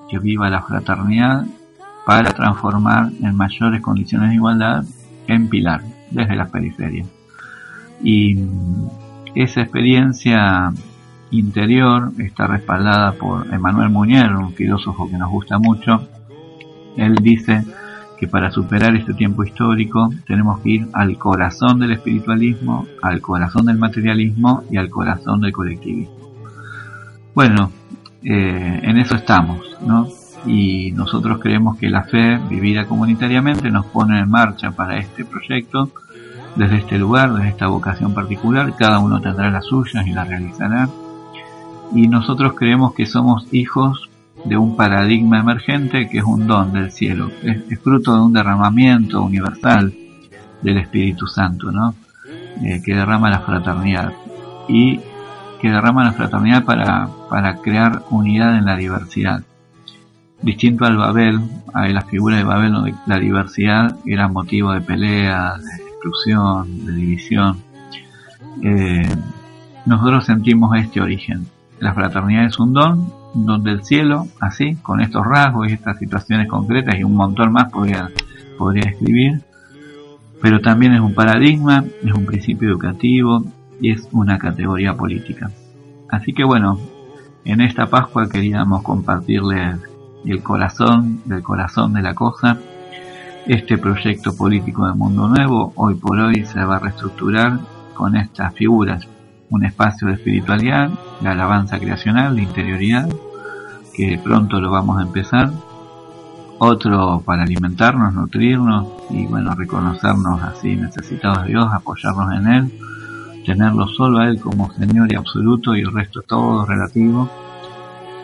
[0.10, 1.46] que viva la fraternidad
[2.06, 4.84] para transformar en mayores condiciones de igualdad
[5.28, 7.08] en pilar desde las periferias.
[8.04, 8.40] Y
[9.36, 10.72] esa experiencia
[11.32, 16.08] interior está respaldada por Emanuel Muñer, un filósofo que nos gusta mucho.
[16.98, 17.64] Él dice
[18.18, 23.68] que para superar este tiempo histórico tenemos que ir al corazón del espiritualismo, al corazón
[23.68, 26.16] del materialismo y al corazón del colectivismo.
[27.34, 27.72] Bueno,
[28.24, 30.08] eh, en eso estamos, ¿no?
[30.46, 35.92] Y nosotros creemos que la fe vivida comunitariamente nos pone en marcha para este proyecto
[36.56, 38.76] desde este lugar, desde esta vocación particular.
[38.78, 40.90] Cada uno tendrá las suyas y las realizará.
[41.94, 44.10] Y nosotros creemos que somos hijos
[44.46, 49.22] de un paradigma emergente que es un don del cielo, es, fruto de un derramamiento
[49.22, 49.94] universal
[50.62, 51.94] del Espíritu Santo, ¿no?
[52.64, 54.14] Eh, que derrama la fraternidad
[54.68, 55.00] y
[55.62, 59.44] que derrama la fraternidad para, para crear unidad en la diversidad.
[60.42, 61.40] Distinto al Babel,
[61.74, 66.94] a la figura de Babel donde la diversidad era motivo de pelea, de exclusión, de
[66.94, 67.58] división.
[68.64, 69.10] Eh,
[69.86, 71.46] nosotros sentimos este origen.
[71.80, 76.00] La fraternidad es un don, un don del cielo, así, con estos rasgos y estas
[76.00, 78.10] situaciones concretas y un montón más podría,
[78.58, 79.42] podría escribir.
[80.42, 83.44] Pero también es un paradigma, es un principio educativo
[83.82, 85.52] y es una categoría política.
[86.10, 86.80] Así que bueno,
[87.46, 89.80] en esta Pascua queríamos compartirles
[90.26, 92.58] el corazón del corazón de la cosa.
[93.46, 97.60] Este proyecto político de Mundo Nuevo hoy por hoy se va a reestructurar
[97.94, 99.08] con estas figuras.
[99.50, 100.90] Un espacio de espiritualidad,
[101.22, 103.10] de alabanza creacional, de interioridad,
[103.94, 105.52] que pronto lo vamos a empezar.
[106.60, 112.74] Otro para alimentarnos, nutrirnos y bueno, reconocernos así necesitados de Dios, apoyarnos en Él,
[113.46, 117.30] tenerlo solo a Él como Señor y absoluto y el resto todo relativo.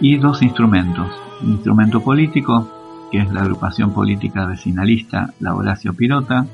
[0.01, 1.07] Y dos instrumentos,
[1.45, 2.69] instrumento político,
[3.11, 6.45] que es la agrupación política vecinalista La Horacio Pirota,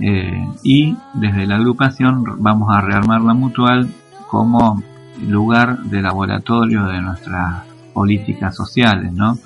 [0.00, 3.88] eh, y desde la agrupación vamos a rearmar la mutual
[4.28, 4.82] como
[5.26, 7.62] lugar de laboratorio de nuestras
[7.94, 9.38] políticas sociales, ¿no?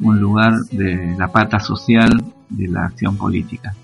[0.00, 3.74] Un lugar de la pata social de la acción política.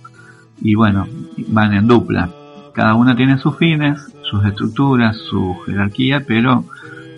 [0.60, 1.06] Y bueno,
[1.48, 2.30] van en dupla.
[2.72, 6.64] Cada una tiene sus fines, sus estructuras, su jerarquía, pero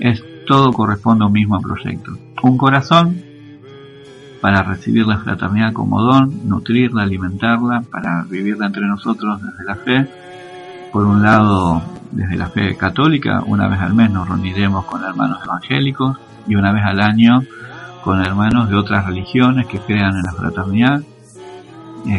[0.00, 2.12] es todo corresponde a un mismo proyecto.
[2.42, 3.22] Un corazón
[4.40, 10.08] para recibir la fraternidad como don, nutrirla, alimentarla, para vivirla entre nosotros desde la fe.
[10.90, 11.82] Por un lado,
[12.12, 16.72] desde la fe católica, una vez al mes nos reuniremos con hermanos evangélicos y una
[16.72, 17.42] vez al año
[18.02, 21.02] con hermanos de otras religiones que crean en la fraternidad,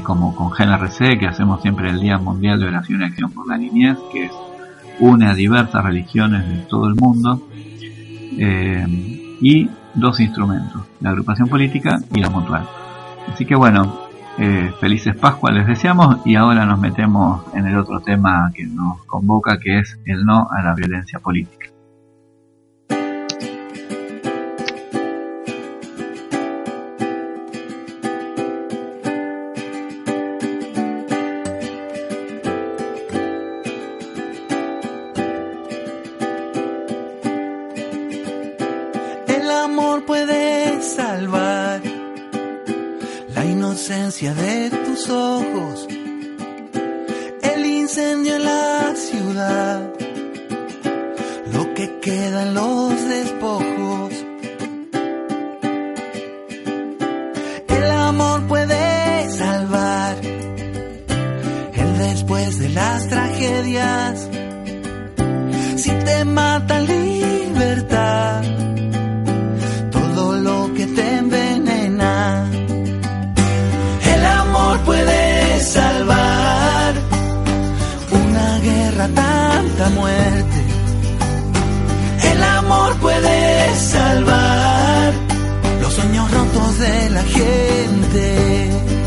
[0.04, 3.58] como con GNRC, que hacemos siempre el Día Mundial de Oración y Acción por la
[3.58, 4.32] Niñez, que es
[5.00, 7.42] une a diversas religiones de todo el mundo,
[8.38, 8.86] eh,
[9.42, 12.68] y dos instrumentos, la agrupación política y la mutual.
[13.32, 18.00] Así que bueno, eh, felices Pascuas les deseamos y ahora nos metemos en el otro
[18.00, 21.59] tema que nos convoca, que es el no a la violencia política.
[79.80, 80.64] Tanta muerte.
[82.32, 85.14] El amor puede salvar
[85.82, 88.99] los sueños rotos de la gente.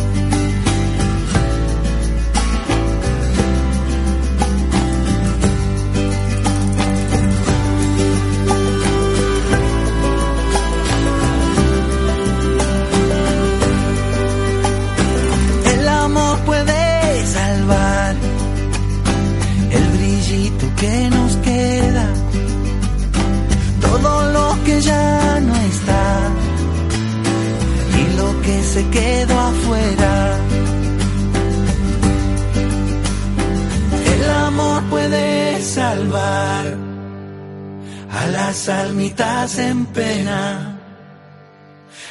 [28.90, 30.38] Quedó afuera.
[34.14, 36.76] El amor puede salvar
[38.10, 40.78] a las almitas en pena.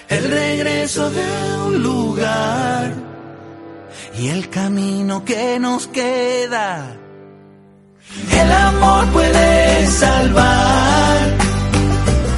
[0.09, 1.25] El regreso de
[1.65, 2.93] un lugar
[4.17, 6.97] y el camino que nos queda.
[8.31, 11.17] El amor puede salvar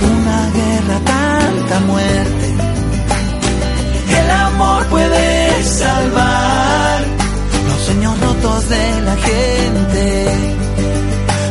[0.01, 2.42] una guerra, tanta muerte.
[4.53, 7.01] Amor puede salvar
[7.67, 10.25] los sueños rotos de la gente.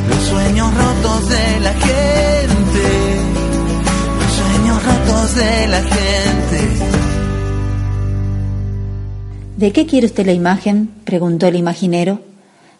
[0.09, 2.85] Los sueños rotos de la gente.
[4.21, 6.59] Los sueños rotos de la gente.
[9.57, 10.89] ¿De qué quiere usted la imagen?
[11.05, 12.21] preguntó el imaginero.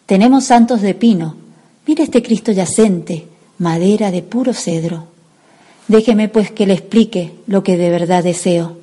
[0.05, 1.35] Tenemos santos de pino.
[1.85, 5.07] Mire este Cristo yacente, madera de puro cedro.
[5.89, 8.82] Déjeme pues que le explique lo que de verdad deseo.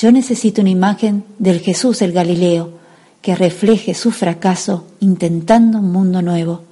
[0.00, 2.70] Yo necesito una imagen del Jesús el Galileo,
[3.20, 6.62] que refleje su fracaso intentando un mundo nuevo,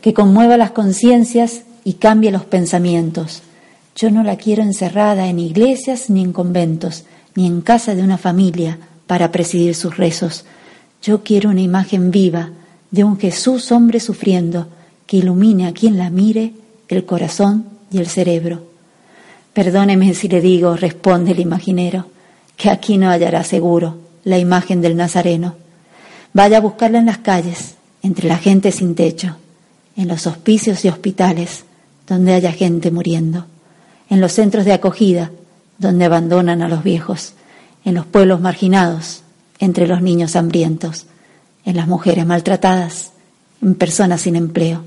[0.00, 3.42] que conmueva las conciencias y cambie los pensamientos.
[3.96, 7.02] Yo no la quiero encerrada en iglesias ni en conventos,
[7.34, 8.78] ni en casa de una familia
[9.08, 10.44] para presidir sus rezos.
[11.02, 12.50] Yo quiero una imagen viva
[12.92, 14.68] de un Jesús hombre sufriendo,
[15.08, 16.52] que ilumine a quien la mire
[16.86, 18.62] el corazón y el cerebro.
[19.54, 22.14] Perdóneme si le digo, responde el imaginero,
[22.56, 25.54] que aquí no hallará seguro la imagen del Nazareno.
[26.32, 29.36] Vaya a buscarla en las calles, entre la gente sin techo,
[29.96, 31.64] en los hospicios y hospitales,
[32.06, 33.46] donde haya gente muriendo,
[34.10, 35.30] en los centros de acogida,
[35.78, 37.34] donde abandonan a los viejos,
[37.84, 39.22] en los pueblos marginados,
[39.58, 41.06] entre los niños hambrientos,
[41.64, 43.12] en las mujeres maltratadas,
[43.62, 44.82] en personas sin empleo.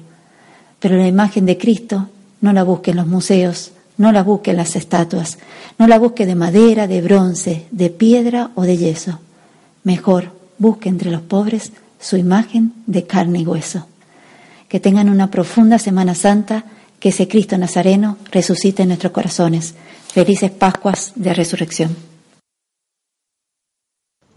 [0.79, 2.09] Pero la imagen de Cristo
[2.41, 5.37] no la busque en los museos, no la busque en las estatuas,
[5.77, 9.19] no la busque de madera, de bronce, de piedra o de yeso.
[9.83, 13.87] Mejor busque entre los pobres su imagen de carne y hueso.
[14.69, 16.63] Que tengan una profunda Semana Santa,
[17.01, 19.75] que ese Cristo Nazareno resucite en nuestros corazones.
[20.07, 21.95] Felices Pascuas de Resurrección.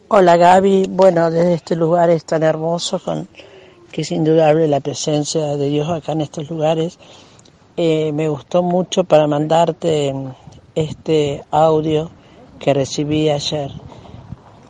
[0.08, 3.28] Hola Gaby, bueno, desde este lugar es tan hermoso, con,
[3.92, 6.98] que es indudable la presencia de Dios acá en estos lugares.
[7.76, 10.32] Eh, me gustó mucho para mandarte em,
[10.74, 12.10] este audio
[12.58, 13.70] que recibí ayer.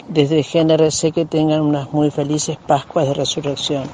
[0.09, 3.85] Desde GNRC que tengan unas muy felices Pascuas de Resurrección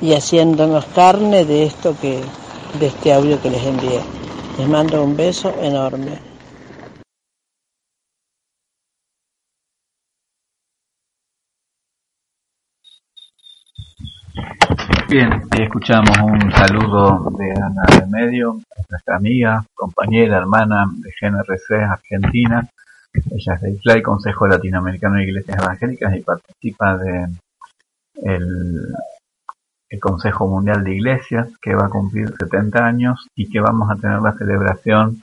[0.00, 2.22] y haciéndonos carne de esto que,
[2.78, 4.00] de este audio que les envié.
[4.56, 6.30] Les mando un beso enorme.
[15.10, 21.82] Bien, ahí escuchamos un saludo de Ana de Medio, nuestra amiga, compañera, hermana de GNRC
[21.82, 22.68] Argentina.
[23.12, 27.26] Ella es del CLAI, Consejo Latinoamericano de Iglesias Evangélicas, y participa de
[28.22, 28.94] el,
[29.88, 33.96] el Consejo Mundial de Iglesias, que va a cumplir 70 años y que vamos a
[33.96, 35.20] tener la celebración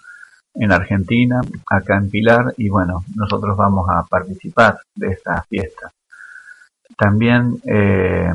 [0.55, 1.39] en Argentina,
[1.71, 5.91] acá en Pilar, y bueno, nosotros vamos a participar de esta fiesta.
[6.97, 8.33] También, eh,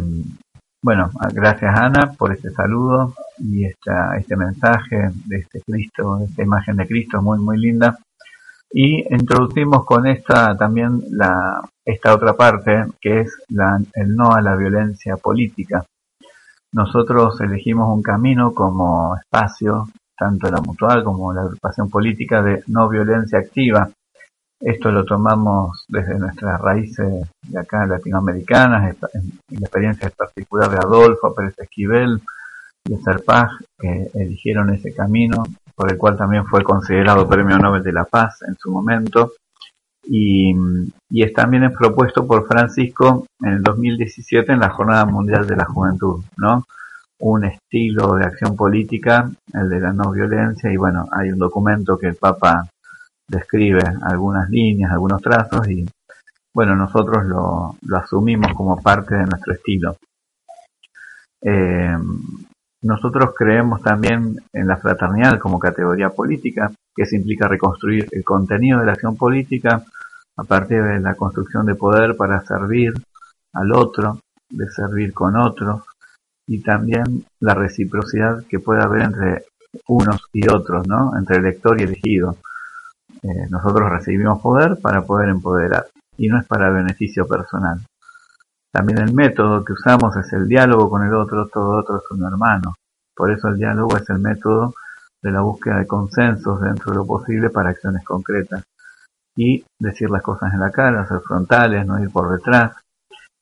[0.82, 6.76] bueno, gracias Ana por este saludo y esta, este mensaje de este Cristo, esta imagen
[6.76, 7.98] de Cristo muy, muy linda.
[8.72, 14.40] Y introducimos con esta también la, esta otra parte que es la, el no a
[14.40, 15.84] la violencia política.
[16.72, 22.88] Nosotros elegimos un camino como espacio tanto la mutual como la agrupación política de no
[22.88, 23.90] violencia activa.
[24.62, 31.34] Esto lo tomamos desde nuestras raíces de acá latinoamericanas, en la experiencia particular de Adolfo
[31.34, 32.20] Pérez Esquivel
[32.88, 35.42] y Serpaj, que eligieron ese camino,
[35.74, 39.32] por el cual también fue considerado Premio Nobel de la Paz en su momento.
[40.04, 40.54] Y,
[41.10, 45.56] y es también es propuesto por Francisco en el 2017 en la Jornada Mundial de
[45.56, 46.64] la Juventud, ¿no?
[47.18, 51.96] un estilo de acción política, el de la no violencia, y bueno, hay un documento
[51.96, 52.68] que el Papa
[53.28, 55.86] describe algunas líneas, algunos trazos, y
[56.54, 59.96] bueno, nosotros lo, lo asumimos como parte de nuestro estilo.
[61.40, 61.96] Eh,
[62.82, 68.80] nosotros creemos también en la fraternidad como categoría política, que se implica reconstruir el contenido
[68.80, 69.82] de la acción política
[70.36, 72.92] a partir de la construcción de poder para servir
[73.52, 74.20] al otro,
[74.50, 75.82] de servir con otros,
[76.46, 79.44] y también la reciprocidad que puede haber entre
[79.86, 81.16] unos y otros, ¿no?
[81.16, 82.36] Entre elector y elegido.
[83.22, 87.80] Eh, nosotros recibimos poder para poder empoderar y no es para beneficio personal.
[88.72, 92.24] También el método que usamos es el diálogo con el otro, todo otro es un
[92.24, 92.74] hermano.
[93.14, 94.74] Por eso el diálogo es el método
[95.22, 98.64] de la búsqueda de consensos dentro de lo posible para acciones concretas.
[99.36, 102.72] Y decir las cosas en la cara, ser frontales, no ir por detrás,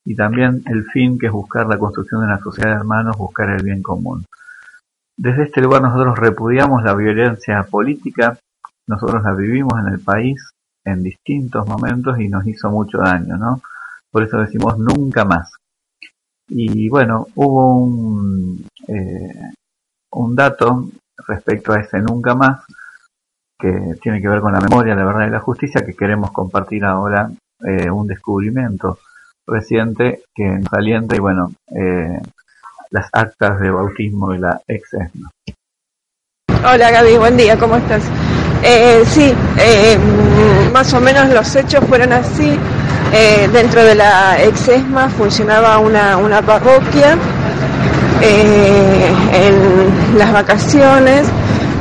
[0.05, 3.51] y también el fin que es buscar la construcción de una sociedad de hermanos, buscar
[3.51, 4.25] el bien común.
[5.17, 8.39] Desde este lugar nosotros repudiamos la violencia política,
[8.91, 10.51] nosotros la vivimos en el país
[10.85, 13.63] en distintos momentos y nos hizo mucho daño, ¿no?
[14.11, 15.53] Por eso decimos nunca más.
[16.49, 19.53] Y bueno, hubo un, eh,
[20.13, 20.89] un dato
[21.29, 22.65] respecto a ese nunca más
[23.57, 26.85] que tiene que ver con la memoria, la verdad y la justicia, que queremos compartir
[26.85, 27.31] ahora
[27.65, 28.99] eh, un descubrimiento
[29.47, 32.21] reciente que nos alienta y bueno, eh,
[32.91, 35.31] las actas de bautismo de la ex ESMA.
[36.65, 38.03] Hola Gaby, buen día, ¿cómo estás?
[38.63, 39.99] Eh, sí, eh,
[40.73, 42.59] más o menos los hechos fueron así.
[43.13, 47.17] Eh, dentro de la ex ESMA funcionaba una, una parroquia
[48.23, 51.27] eh, en las vacaciones.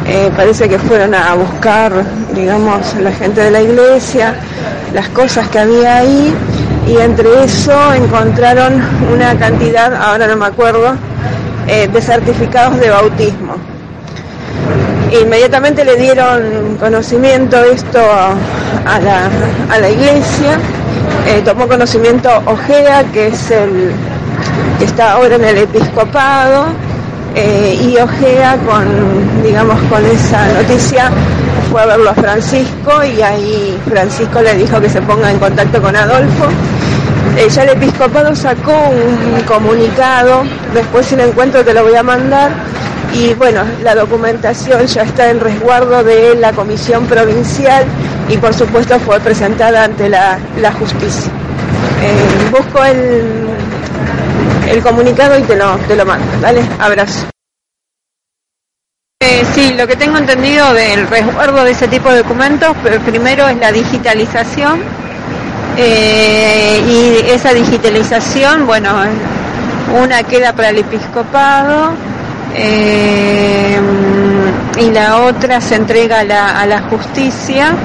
[0.07, 1.91] Eh, parece que fueron a buscar,
[2.33, 4.33] digamos, la gente de la iglesia,
[4.93, 6.33] las cosas que había ahí
[6.87, 8.81] y entre eso encontraron
[9.13, 10.95] una cantidad, ahora no me acuerdo,
[11.67, 13.78] eh, de certificados de bautismo.
[15.11, 19.29] Inmediatamente le dieron conocimiento esto a la,
[19.73, 20.57] a la iglesia,
[21.27, 23.91] eh, tomó conocimiento Ojea, que es el
[24.77, 26.67] que está ahora en el episcopado,
[27.35, 31.11] eh, y Ojea con, digamos, con esa noticia
[31.71, 35.81] fue a verlo a Francisco y ahí Francisco le dijo que se ponga en contacto
[35.81, 36.45] con Adolfo.
[37.37, 42.03] Eh, ya el episcopado sacó un comunicado, después si lo encuentro te lo voy a
[42.03, 42.51] mandar,
[43.13, 47.85] y bueno, la documentación ya está en resguardo de la comisión provincial
[48.27, 51.31] y por supuesto fue presentada ante la, la justicia.
[52.01, 53.47] Eh, busco el,
[54.69, 56.25] el comunicado y te lo, te lo mando.
[56.41, 57.27] Dale, abrazo.
[59.21, 63.47] Eh, sí, lo que tengo entendido del resguardo de ese tipo de documentos, pr- primero
[63.47, 64.79] es la digitalización
[65.81, 68.89] eh, y esa digitalización, bueno,
[70.03, 71.91] una queda para el episcopado
[72.53, 73.79] eh,
[74.77, 77.75] y la otra se entrega a la, justicia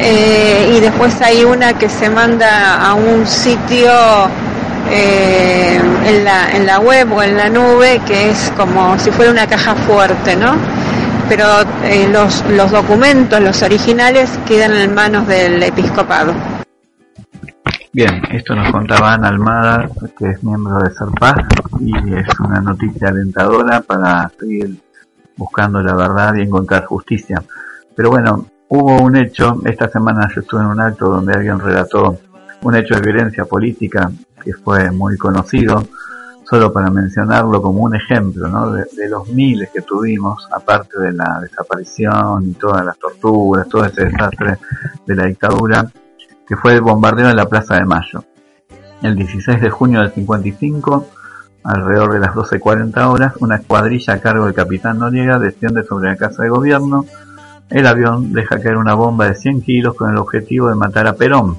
[0.00, 3.90] eh, y después hay una que se manda a un sitio
[4.88, 9.48] en, la, en la web o en la nube que es como si fuera una
[9.48, 10.54] caja fuerte, ¿no?
[11.28, 11.44] Pero
[12.12, 16.55] los, los documentos, los originales, quedan en manos del episcopado.
[17.96, 19.88] Bien, esto nos contaba Ana Almada,
[20.18, 21.38] que es miembro de Serpaz,
[21.80, 24.82] y es una noticia alentadora para seguir
[25.34, 27.42] buscando la verdad y encontrar justicia.
[27.94, 32.18] Pero bueno, hubo un hecho, esta semana yo estuve en un acto donde alguien relató
[32.60, 34.12] un hecho de violencia política
[34.44, 35.82] que fue muy conocido,
[36.44, 38.72] solo para mencionarlo como un ejemplo ¿no?
[38.72, 43.86] de, de los miles que tuvimos, aparte de la desaparición y todas las torturas, todo
[43.86, 44.58] ese desastre
[45.06, 45.90] de la dictadura,
[46.46, 48.24] que fue el bombardeo en la Plaza de Mayo.
[49.02, 51.06] El 16 de junio del 55,
[51.64, 56.16] alrededor de las 12.40 horas, una cuadrilla a cargo del capitán Noriega desciende sobre la
[56.16, 57.04] Casa de Gobierno.
[57.68, 61.14] El avión deja caer una bomba de 100 kilos con el objetivo de matar a
[61.14, 61.58] Perón.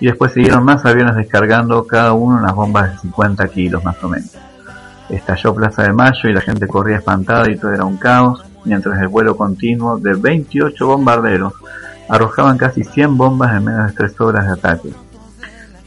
[0.00, 4.08] Y después siguieron más aviones descargando cada uno unas bombas de 50 kilos más o
[4.08, 4.36] menos.
[5.08, 9.00] Estalló Plaza de Mayo y la gente corría espantada y todo era un caos, mientras
[9.00, 11.54] el vuelo continuo de 28 bombarderos
[12.08, 14.92] arrojaban casi 100 bombas en menos de 3 horas de ataque.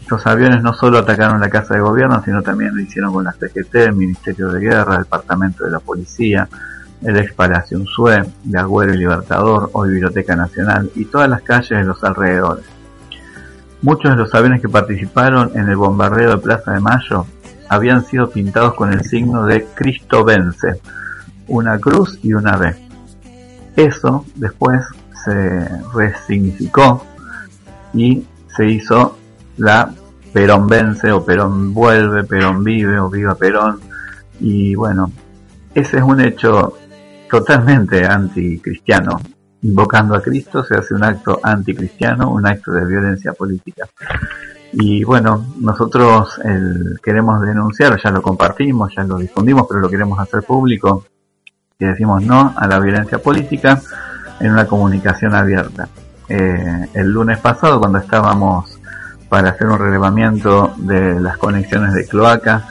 [0.02, 3.34] Estos aviones no solo atacaron la Casa de Gobierno, sino también lo hicieron con la
[3.34, 6.48] CGT, el Ministerio de Guerra, el Departamento de la Policía,
[7.04, 11.72] el ex Palacio Unzué, de Agüero y Libertador, hoy Biblioteca Nacional, y todas las calles
[11.72, 12.66] de los alrededores.
[13.82, 17.26] Muchos de los aviones que participaron en el bombardeo de Plaza de Mayo
[17.70, 20.80] habían sido pintados con el signo de Cristo vence,
[21.48, 22.76] una cruz y una B.
[23.76, 24.82] Eso después
[25.24, 27.06] se resignificó
[27.94, 29.18] y se hizo
[29.58, 29.92] la
[30.34, 33.80] Perón vence o Perón vuelve, Perón vive o viva Perón.
[34.40, 35.12] Y bueno,
[35.74, 36.78] ese es un hecho
[37.30, 39.20] totalmente anticristiano.
[39.64, 43.88] Invocando a Cristo se hace un acto anticristiano, un acto de violencia política.
[44.74, 50.20] Y bueno, nosotros el, queremos denunciar, ya lo compartimos, ya lo difundimos, pero lo queremos
[50.20, 51.06] hacer público,
[51.80, 53.82] que decimos no a la violencia política
[54.40, 55.90] en una comunicación abierta.
[56.30, 58.80] Eh, el lunes pasado, cuando estábamos
[59.30, 62.64] para hacer un relevamiento de las conexiones de cloacas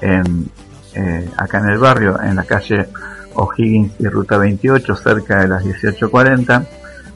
[0.00, 0.48] en,
[0.94, 2.88] eh, acá en el barrio, en la calle
[3.34, 6.66] O'Higgins y Ruta 28, cerca de las 18.40.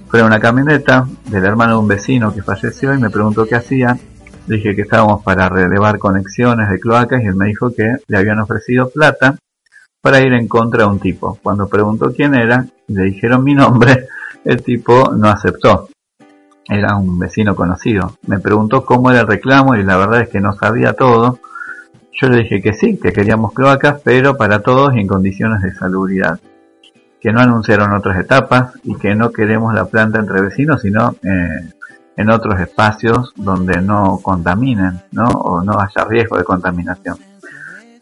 [0.08, 3.98] Fue una camioneta del hermano de un vecino que falleció y me preguntó qué hacía.
[4.46, 8.40] Dije que estábamos para relevar conexiones de cloacas y él me dijo que le habían
[8.40, 9.36] ofrecido plata
[10.00, 11.38] para ir en contra de un tipo.
[11.42, 14.06] Cuando preguntó quién era, le dijeron mi nombre,
[14.44, 15.88] el tipo no aceptó.
[16.68, 18.16] Era un vecino conocido.
[18.26, 21.38] Me preguntó cómo era el reclamo y la verdad es que no sabía todo.
[22.12, 25.72] Yo le dije que sí, que queríamos cloacas, pero para todos y en condiciones de
[25.74, 26.38] salubridad.
[27.20, 31.70] Que no anunciaron otras etapas y que no queremos la planta entre vecinos, sino eh,
[32.16, 35.26] en otros espacios donde no contaminen, ¿no?
[35.26, 37.16] O no haya riesgo de contaminación.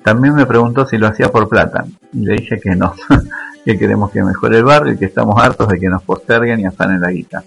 [0.07, 1.85] También me preguntó si lo hacía por plata.
[2.13, 2.95] Y le dije que no,
[3.65, 6.65] que queremos que mejore el barrio y que estamos hartos de que nos posterguen y
[6.65, 7.43] afanen la guita.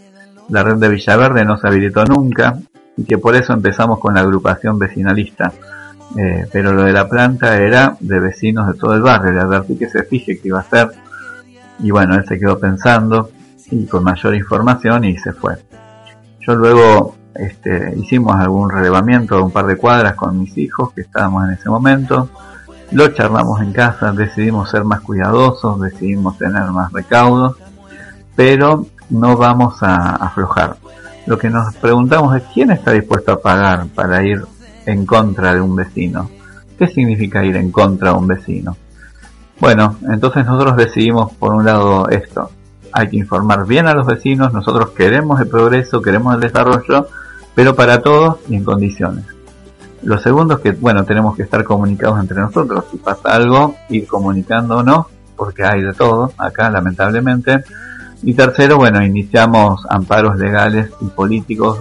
[0.50, 2.60] La red de Villaverde no se habilitó nunca
[2.98, 5.54] y que por eso empezamos con la agrupación vecinalista.
[6.18, 9.32] Eh, pero lo de la planta era de vecinos de todo el barrio.
[9.32, 10.90] Le advertí que se fije que iba a ser.
[11.80, 13.30] Y bueno, él se quedó pensando
[13.72, 15.56] y con mayor información y se fue.
[16.42, 21.02] Yo luego este, hicimos algún relevamiento de un par de cuadras con mis hijos que
[21.02, 22.30] estábamos en ese momento.
[22.92, 27.58] Lo charlamos en casa, decidimos ser más cuidadosos, decidimos tener más recaudos,
[28.36, 30.78] pero no vamos a aflojar.
[31.28, 34.44] Lo que nos preguntamos es quién está dispuesto a pagar para ir
[34.86, 36.30] en contra de un vecino.
[36.78, 38.76] ¿Qué significa ir en contra de un vecino?
[39.60, 42.50] Bueno, entonces nosotros decidimos por un lado esto.
[42.92, 47.08] Hay que informar bien a los vecinos, nosotros queremos el progreso, queremos el desarrollo,
[47.56, 49.26] pero para todos y en condiciones.
[50.04, 52.86] Lo segundo es que, bueno, tenemos que estar comunicados entre nosotros.
[52.92, 57.64] Si pasa algo, ir comunicándonos, porque hay de todo acá, lamentablemente.
[58.24, 61.80] Y tercero, bueno, iniciamos amparos legales y políticos.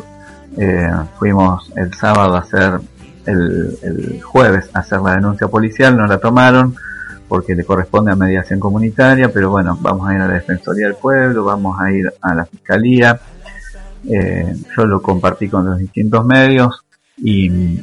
[0.56, 2.80] Eh, fuimos el sábado a hacer,
[3.26, 6.74] el, el jueves a hacer la denuncia policial, no la tomaron
[7.28, 10.96] porque le corresponde a mediación comunitaria, pero bueno, vamos a ir a la Defensoría del
[10.96, 13.20] Pueblo, vamos a ir a la Fiscalía.
[14.08, 16.84] Eh, yo lo compartí con los distintos medios
[17.18, 17.80] y,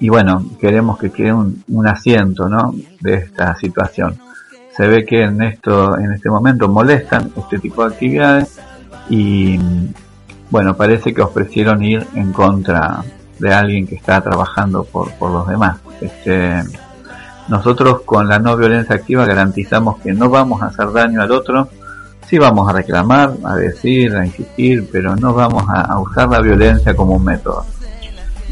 [0.00, 2.74] y bueno, queremos que quede un, un asiento ¿no?
[3.00, 4.18] de esta situación
[4.76, 8.60] se ve que en esto en este momento molestan este tipo de actividades
[9.08, 9.58] y
[10.50, 13.02] bueno parece que ofrecieron ir en contra
[13.38, 16.62] de alguien que está trabajando por, por los demás este,
[17.48, 21.68] nosotros con la no violencia activa garantizamos que no vamos a hacer daño al otro
[22.26, 26.94] sí vamos a reclamar a decir a insistir pero no vamos a, usar la violencia
[26.94, 27.64] como un método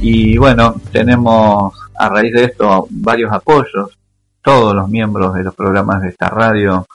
[0.00, 3.96] y bueno tenemos a raíz de esto varios apoyos
[4.42, 6.86] todos los miembros de los programas de esta radio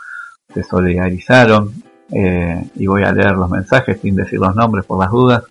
[0.53, 1.73] se solidarizaron
[2.11, 5.43] eh, y voy a leer los mensajes sin decir los nombres por las dudas.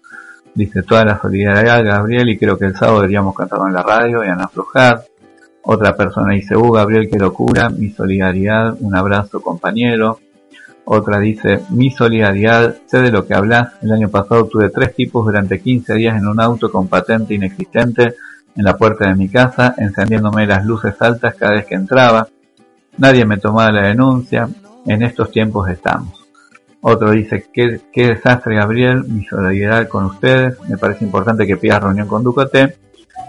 [0.55, 4.24] Dice toda la solidaridad Gabriel y creo que el sábado deberíamos cantar en la radio
[4.24, 5.05] y a aflojar.
[5.62, 10.20] Otra persona dice, uh Gabriel, qué locura, mi solidaridad, un abrazo compañero.
[10.84, 15.26] Otra dice, mi solidaridad, sé de lo que hablas, el año pasado tuve tres tipos
[15.26, 18.14] durante 15 días en un auto con patente inexistente
[18.56, 22.28] en la puerta de mi casa, encendiéndome las luces altas cada vez que entraba.
[22.96, 24.48] Nadie me tomaba la denuncia.
[24.86, 26.26] En estos tiempos estamos.
[26.80, 30.56] Otro dice, qué, qué desastre Gabriel, mi solidaridad con ustedes.
[30.68, 32.76] Me parece importante que pidas reunión con Ducote.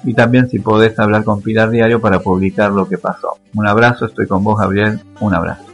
[0.04, 3.38] Y también si podés hablar con Pilar Diario para publicar lo que pasó.
[3.56, 5.66] Un abrazo, estoy con vos Gabriel, un abrazo.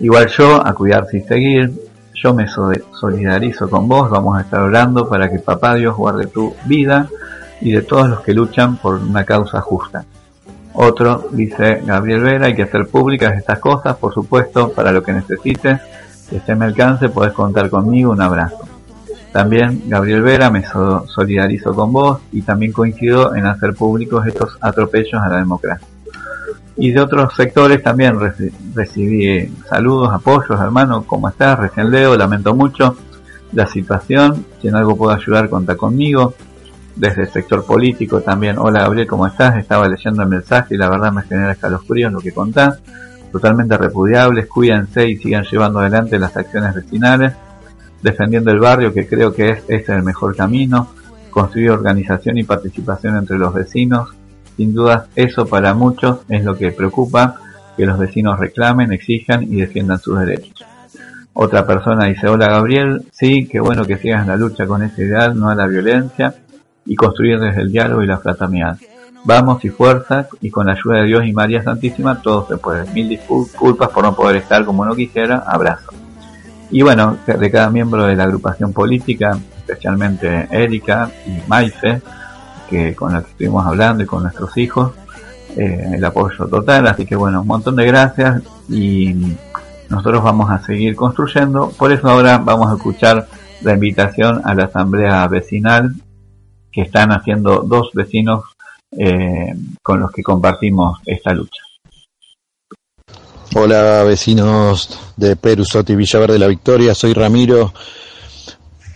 [0.00, 1.72] Igual yo, a cuidarse y seguir,
[2.14, 6.54] yo me solidarizo con vos, vamos a estar orando para que Papá Dios guarde tu
[6.64, 7.08] vida
[7.60, 10.04] y de todos los que luchan por una causa justa.
[10.72, 15.12] Otro dice Gabriel Vera, hay que hacer públicas estas cosas, por supuesto, para lo que
[15.12, 15.80] necesites,
[16.28, 18.73] que esté me alcance, puedes contar conmigo, un abrazo.
[19.34, 20.62] También Gabriel Vera, me
[21.08, 25.88] solidarizo con vos y también coincido en hacer públicos estos atropellos a la democracia.
[26.76, 28.16] Y de otros sectores también
[28.76, 31.58] recibí saludos, apoyos, hermano, ¿cómo estás?
[31.58, 32.96] Recién leo, lamento mucho
[33.50, 36.34] la situación, si en algo puedo ayudar, cuenta conmigo
[36.94, 38.56] desde el sector político también.
[38.56, 39.56] Hola Gabriel, ¿cómo estás?
[39.56, 42.78] Estaba leyendo el mensaje y la verdad me genera escalofríos lo que contás.
[43.32, 47.32] Totalmente repudiables, cuídense y sigan llevando adelante las acciones vecinales,
[48.04, 50.90] defendiendo el barrio que creo que es, es el mejor camino,
[51.30, 54.10] construir organización y participación entre los vecinos.
[54.56, 57.36] Sin duda eso para muchos es lo que preocupa,
[57.76, 60.64] que los vecinos reclamen, exijan y defiendan sus derechos.
[61.32, 65.36] Otra persona dice, hola Gabriel, sí, qué bueno que sigas la lucha con ese ideal,
[65.36, 66.34] no a la violencia
[66.84, 68.78] y construir desde el diálogo y la fraternidad.
[69.24, 72.88] Vamos y fuerza y con la ayuda de Dios y María Santísima todo se puede.
[72.92, 75.38] Mil disculpas por no poder estar como uno quisiera.
[75.38, 76.03] Abrazo.
[76.74, 82.02] Y bueno, de cada miembro de la agrupación política, especialmente Erika y Maife,
[82.68, 84.92] que con la que estuvimos hablando y con nuestros hijos,
[85.56, 86.88] eh, el apoyo total.
[86.88, 89.14] Así que bueno, un montón de gracias y
[89.88, 91.70] nosotros vamos a seguir construyendo.
[91.78, 93.28] Por eso ahora vamos a escuchar
[93.62, 95.94] la invitación a la asamblea vecinal
[96.72, 98.46] que están haciendo dos vecinos
[98.98, 101.62] eh, con los que compartimos esta lucha.
[103.56, 107.72] Hola vecinos de Perusot y Villaverde de la Victoria, soy Ramiro,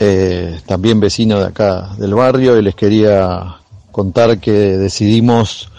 [0.01, 3.59] eh, también vecino de acá del barrio y les quería
[3.93, 5.71] contar que decidimos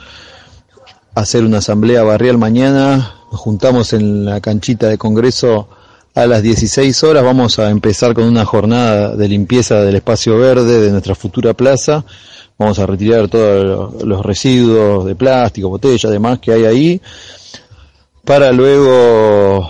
[1.13, 5.67] hacer una asamblea barrial mañana, nos juntamos en la canchita de Congreso
[6.15, 7.25] a las 16 horas.
[7.25, 12.05] Vamos a empezar con una jornada de limpieza del espacio verde de nuestra futura plaza.
[12.57, 17.01] Vamos a retirar todos los residuos de plástico, botellas, demás que hay ahí,
[18.29, 19.67] para luego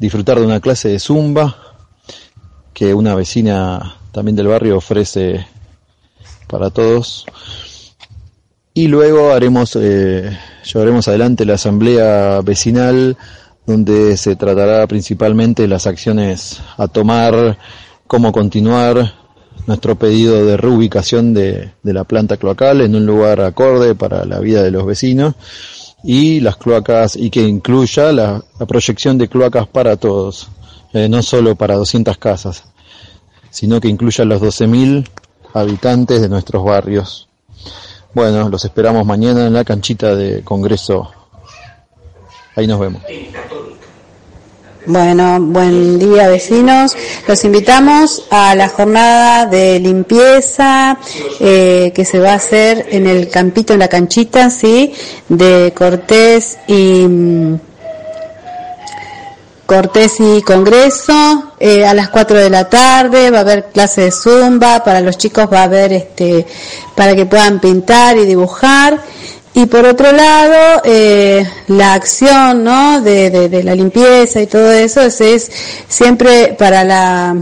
[0.00, 1.54] disfrutar de una clase de zumba
[2.72, 5.46] que una vecina también del barrio ofrece
[6.48, 7.26] para todos.
[8.72, 13.18] Y luego haremos, eh, llevaremos adelante la asamblea vecinal
[13.66, 17.58] donde se tratará principalmente las acciones a tomar,
[18.06, 19.12] cómo continuar
[19.66, 24.62] nuestro pedido de reubicación de, la planta cloacal en un lugar acorde para la vida
[24.62, 25.34] de los vecinos
[26.04, 30.48] y las cloacas y que incluya la, proyección de cloacas para todos,
[30.92, 32.64] eh, no solo para 200 casas,
[33.50, 35.08] sino que incluya los 12.000
[35.54, 37.28] habitantes de nuestros barrios.
[38.12, 41.10] Bueno, los esperamos mañana en la canchita de Congreso.
[42.54, 43.02] Ahí nos vemos.
[44.86, 46.94] Bueno, buen día vecinos.
[47.26, 50.98] Los invitamos a la jornada de limpieza
[51.40, 54.92] eh, que se va a hacer en el campito, en la canchita, sí,
[55.30, 57.60] de Cortés y mm,
[59.64, 63.30] Cortés y Congreso eh, a las 4 de la tarde.
[63.30, 64.84] Va a haber clase de zumba.
[64.84, 66.46] Para los chicos va a haber este
[66.94, 69.00] para que puedan pintar y dibujar
[69.56, 73.00] y por otro lado, eh, la acción ¿no?
[73.00, 75.50] de, la limpieza y todo eso es,
[75.88, 77.36] siempre para la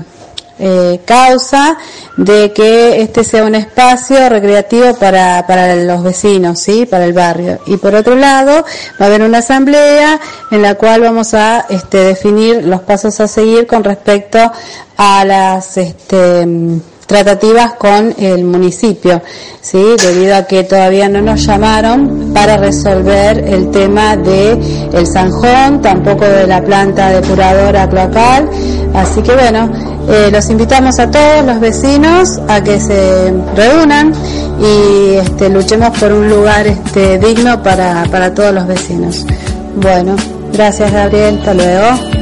[0.58, 1.78] eh, causa
[2.18, 6.84] de que este sea un espacio recreativo para, para los vecinos, ¿sí?
[6.84, 7.60] para el barrio.
[7.66, 8.62] Y por otro lado,
[9.00, 13.26] va a haber una asamblea en la cual vamos a este, definir los pasos a
[13.26, 14.52] seguir con respecto
[14.98, 15.78] a las...
[15.78, 16.46] Este,
[17.12, 19.20] tratativas con el municipio,
[19.60, 19.82] ¿sí?
[20.02, 24.52] debido a que todavía no nos llamaron para resolver el tema de
[24.94, 28.48] el Sanjón, tampoco de la planta depuradora cloacal.
[28.94, 29.70] Así que bueno,
[30.08, 34.14] eh, los invitamos a todos los vecinos a que se reúnan
[34.58, 39.26] y este, luchemos por un lugar este, digno para, para todos los vecinos.
[39.76, 40.16] Bueno,
[40.54, 42.21] gracias Gabriel, hasta luego.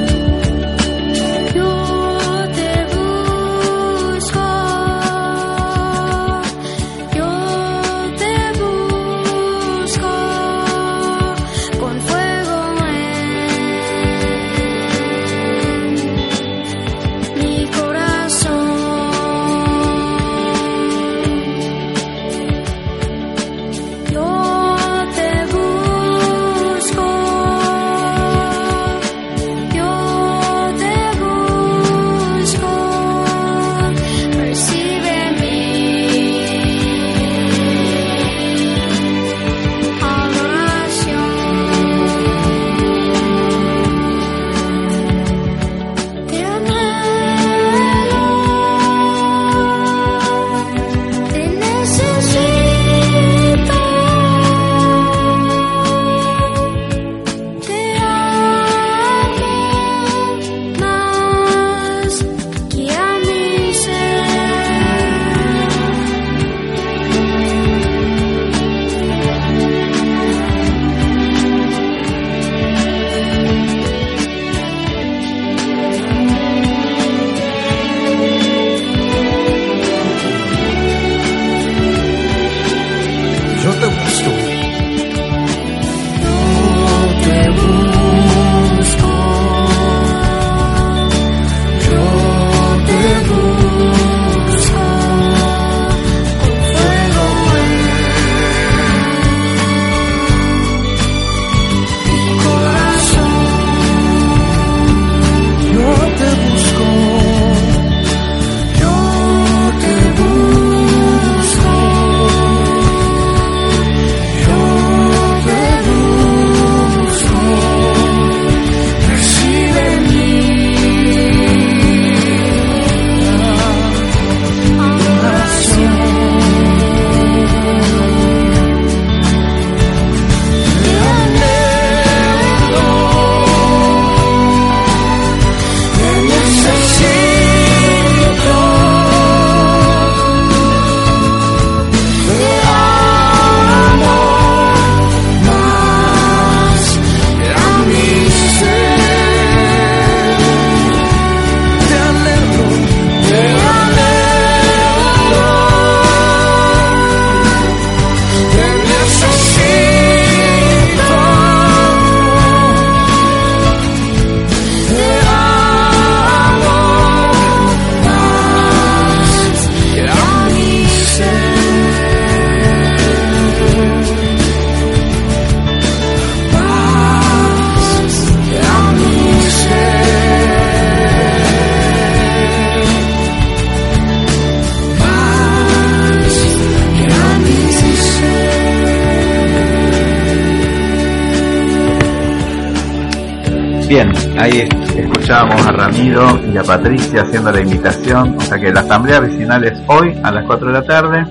[193.91, 198.82] Bien, ahí escuchábamos a Ramiro y a Patricia haciendo la invitación, o sea que la
[198.82, 201.24] asamblea vecinal es hoy a las 4 de la tarde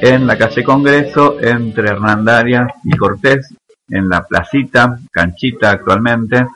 [0.00, 3.54] en la calle Congreso entre Hernandarias y Cortés,
[3.90, 6.46] en la placita, canchita actualmente,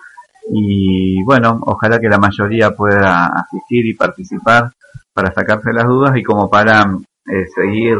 [0.50, 4.72] y bueno, ojalá que la mayoría pueda asistir y participar
[5.12, 6.84] para sacarse las dudas y como para
[7.26, 7.98] eh, seguir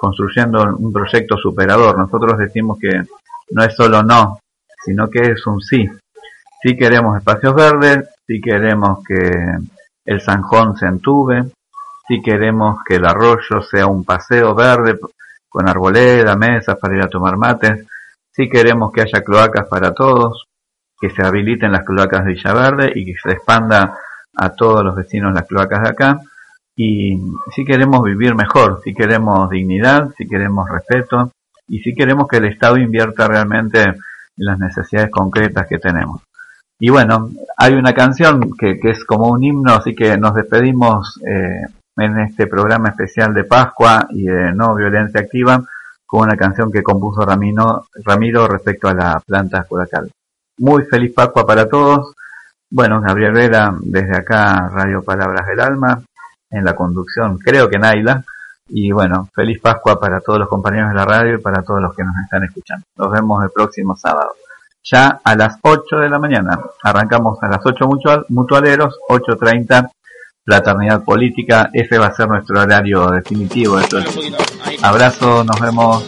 [0.00, 1.98] construyendo un proyecto superador.
[1.98, 3.02] Nosotros decimos que
[3.50, 4.38] no es solo no,
[4.82, 5.86] sino que es un sí.
[6.62, 9.30] Sí queremos espacios verdes, sí queremos que
[10.04, 11.44] el Sanjón se entube,
[12.06, 14.98] sí queremos que el arroyo sea un paseo verde
[15.48, 17.86] con arboleda, mesas para ir a tomar mates,
[18.30, 20.46] sí queremos que haya cloacas para todos,
[21.00, 23.98] que se habiliten las cloacas de Villaverde y que se expanda
[24.36, 26.20] a todos los vecinos las cloacas de acá.
[26.76, 27.18] Y
[27.54, 31.32] sí queremos vivir mejor, sí queremos dignidad, sí queremos respeto
[31.68, 33.94] y sí queremos que el Estado invierta realmente en
[34.36, 36.22] las necesidades concretas que tenemos.
[36.82, 37.28] Y bueno,
[37.58, 41.66] hay una canción que, que es como un himno, así que nos despedimos eh,
[41.98, 45.62] en este programa especial de Pascua y de no violencia activa
[46.06, 50.10] con una canción que compuso Ramiro, Ramiro respecto a la planta curacal.
[50.58, 52.14] Muy feliz Pascua para todos.
[52.70, 56.02] Bueno, Gabriel Vera, desde acá, Radio Palabras del Alma,
[56.50, 58.24] en la conducción, creo que Naila.
[58.68, 61.94] Y bueno, feliz Pascua para todos los compañeros de la radio y para todos los
[61.94, 62.86] que nos están escuchando.
[62.96, 64.30] Nos vemos el próximo sábado
[64.82, 66.58] ya a las 8 de la mañana.
[66.82, 69.90] Arrancamos a las 8 mutual, mutualeros, 8.30
[70.44, 71.70] fraternidad política.
[71.72, 73.78] Ese va a ser nuestro horario definitivo.
[74.82, 76.04] Abrazo, nos vemos.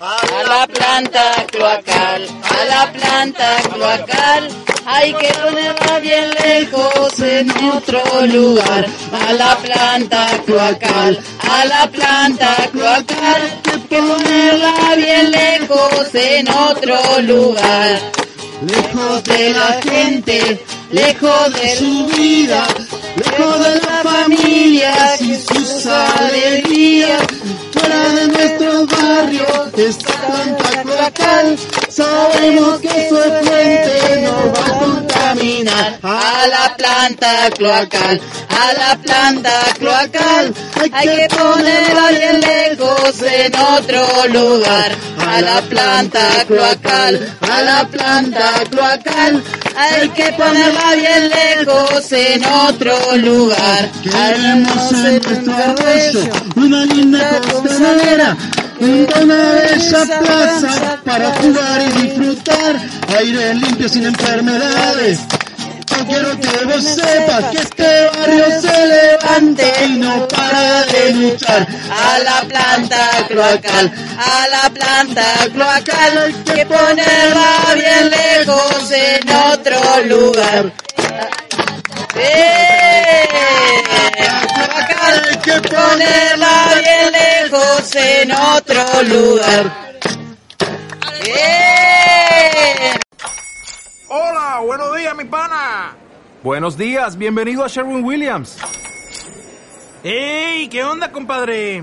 [0.00, 4.48] A la planta cloacal, a la planta cloacal.
[4.84, 8.86] Hay que ponerla bien lejos en otro lugar.
[9.28, 13.71] A la planta cloacal, a la planta cloacal.
[13.92, 18.00] Ponerla bien lejos en otro lugar.
[18.66, 22.66] Lejos de la gente, lejos de su vida,
[23.16, 27.20] lejos de la familia y sus alegrías.
[27.70, 31.58] Fuera de nuestros barrios está planta cloacal.
[31.94, 35.98] Sabemos que su fuente nos va a contaminar.
[36.02, 40.54] A la planta cloacal, a la planta cloacal.
[40.90, 44.92] Hay que ponerla bien lejos en otro lugar.
[45.18, 49.42] A la planta cloacal, a la planta cloacal.
[49.76, 53.90] Hay que ponerla bien lejos en otro lugar.
[54.14, 58.36] Haremos en nuestro arroyo una linda costanera.
[58.82, 62.80] Una bella plaza para jugar y disfrutar,
[63.16, 65.20] aire limpio sin enfermedades.
[65.86, 71.64] Yo quiero que vos sepas que este barrio se levante y no para de luchar.
[71.90, 79.78] A la planta cloacal, a la planta cloacal, hay que ponerla bien lejos en otro
[80.08, 80.72] lugar.
[82.16, 82.82] ¡Eh!
[85.42, 89.92] Que ponerla bien lejos en otro lugar.
[91.26, 92.98] ¡Eh!
[94.08, 95.94] Hola, buenos días, mi pana.
[96.42, 98.58] Buenos días, bienvenido a Sherwin Williams.
[100.04, 100.68] ¡Ey!
[100.68, 101.82] ¿Qué onda, compadre?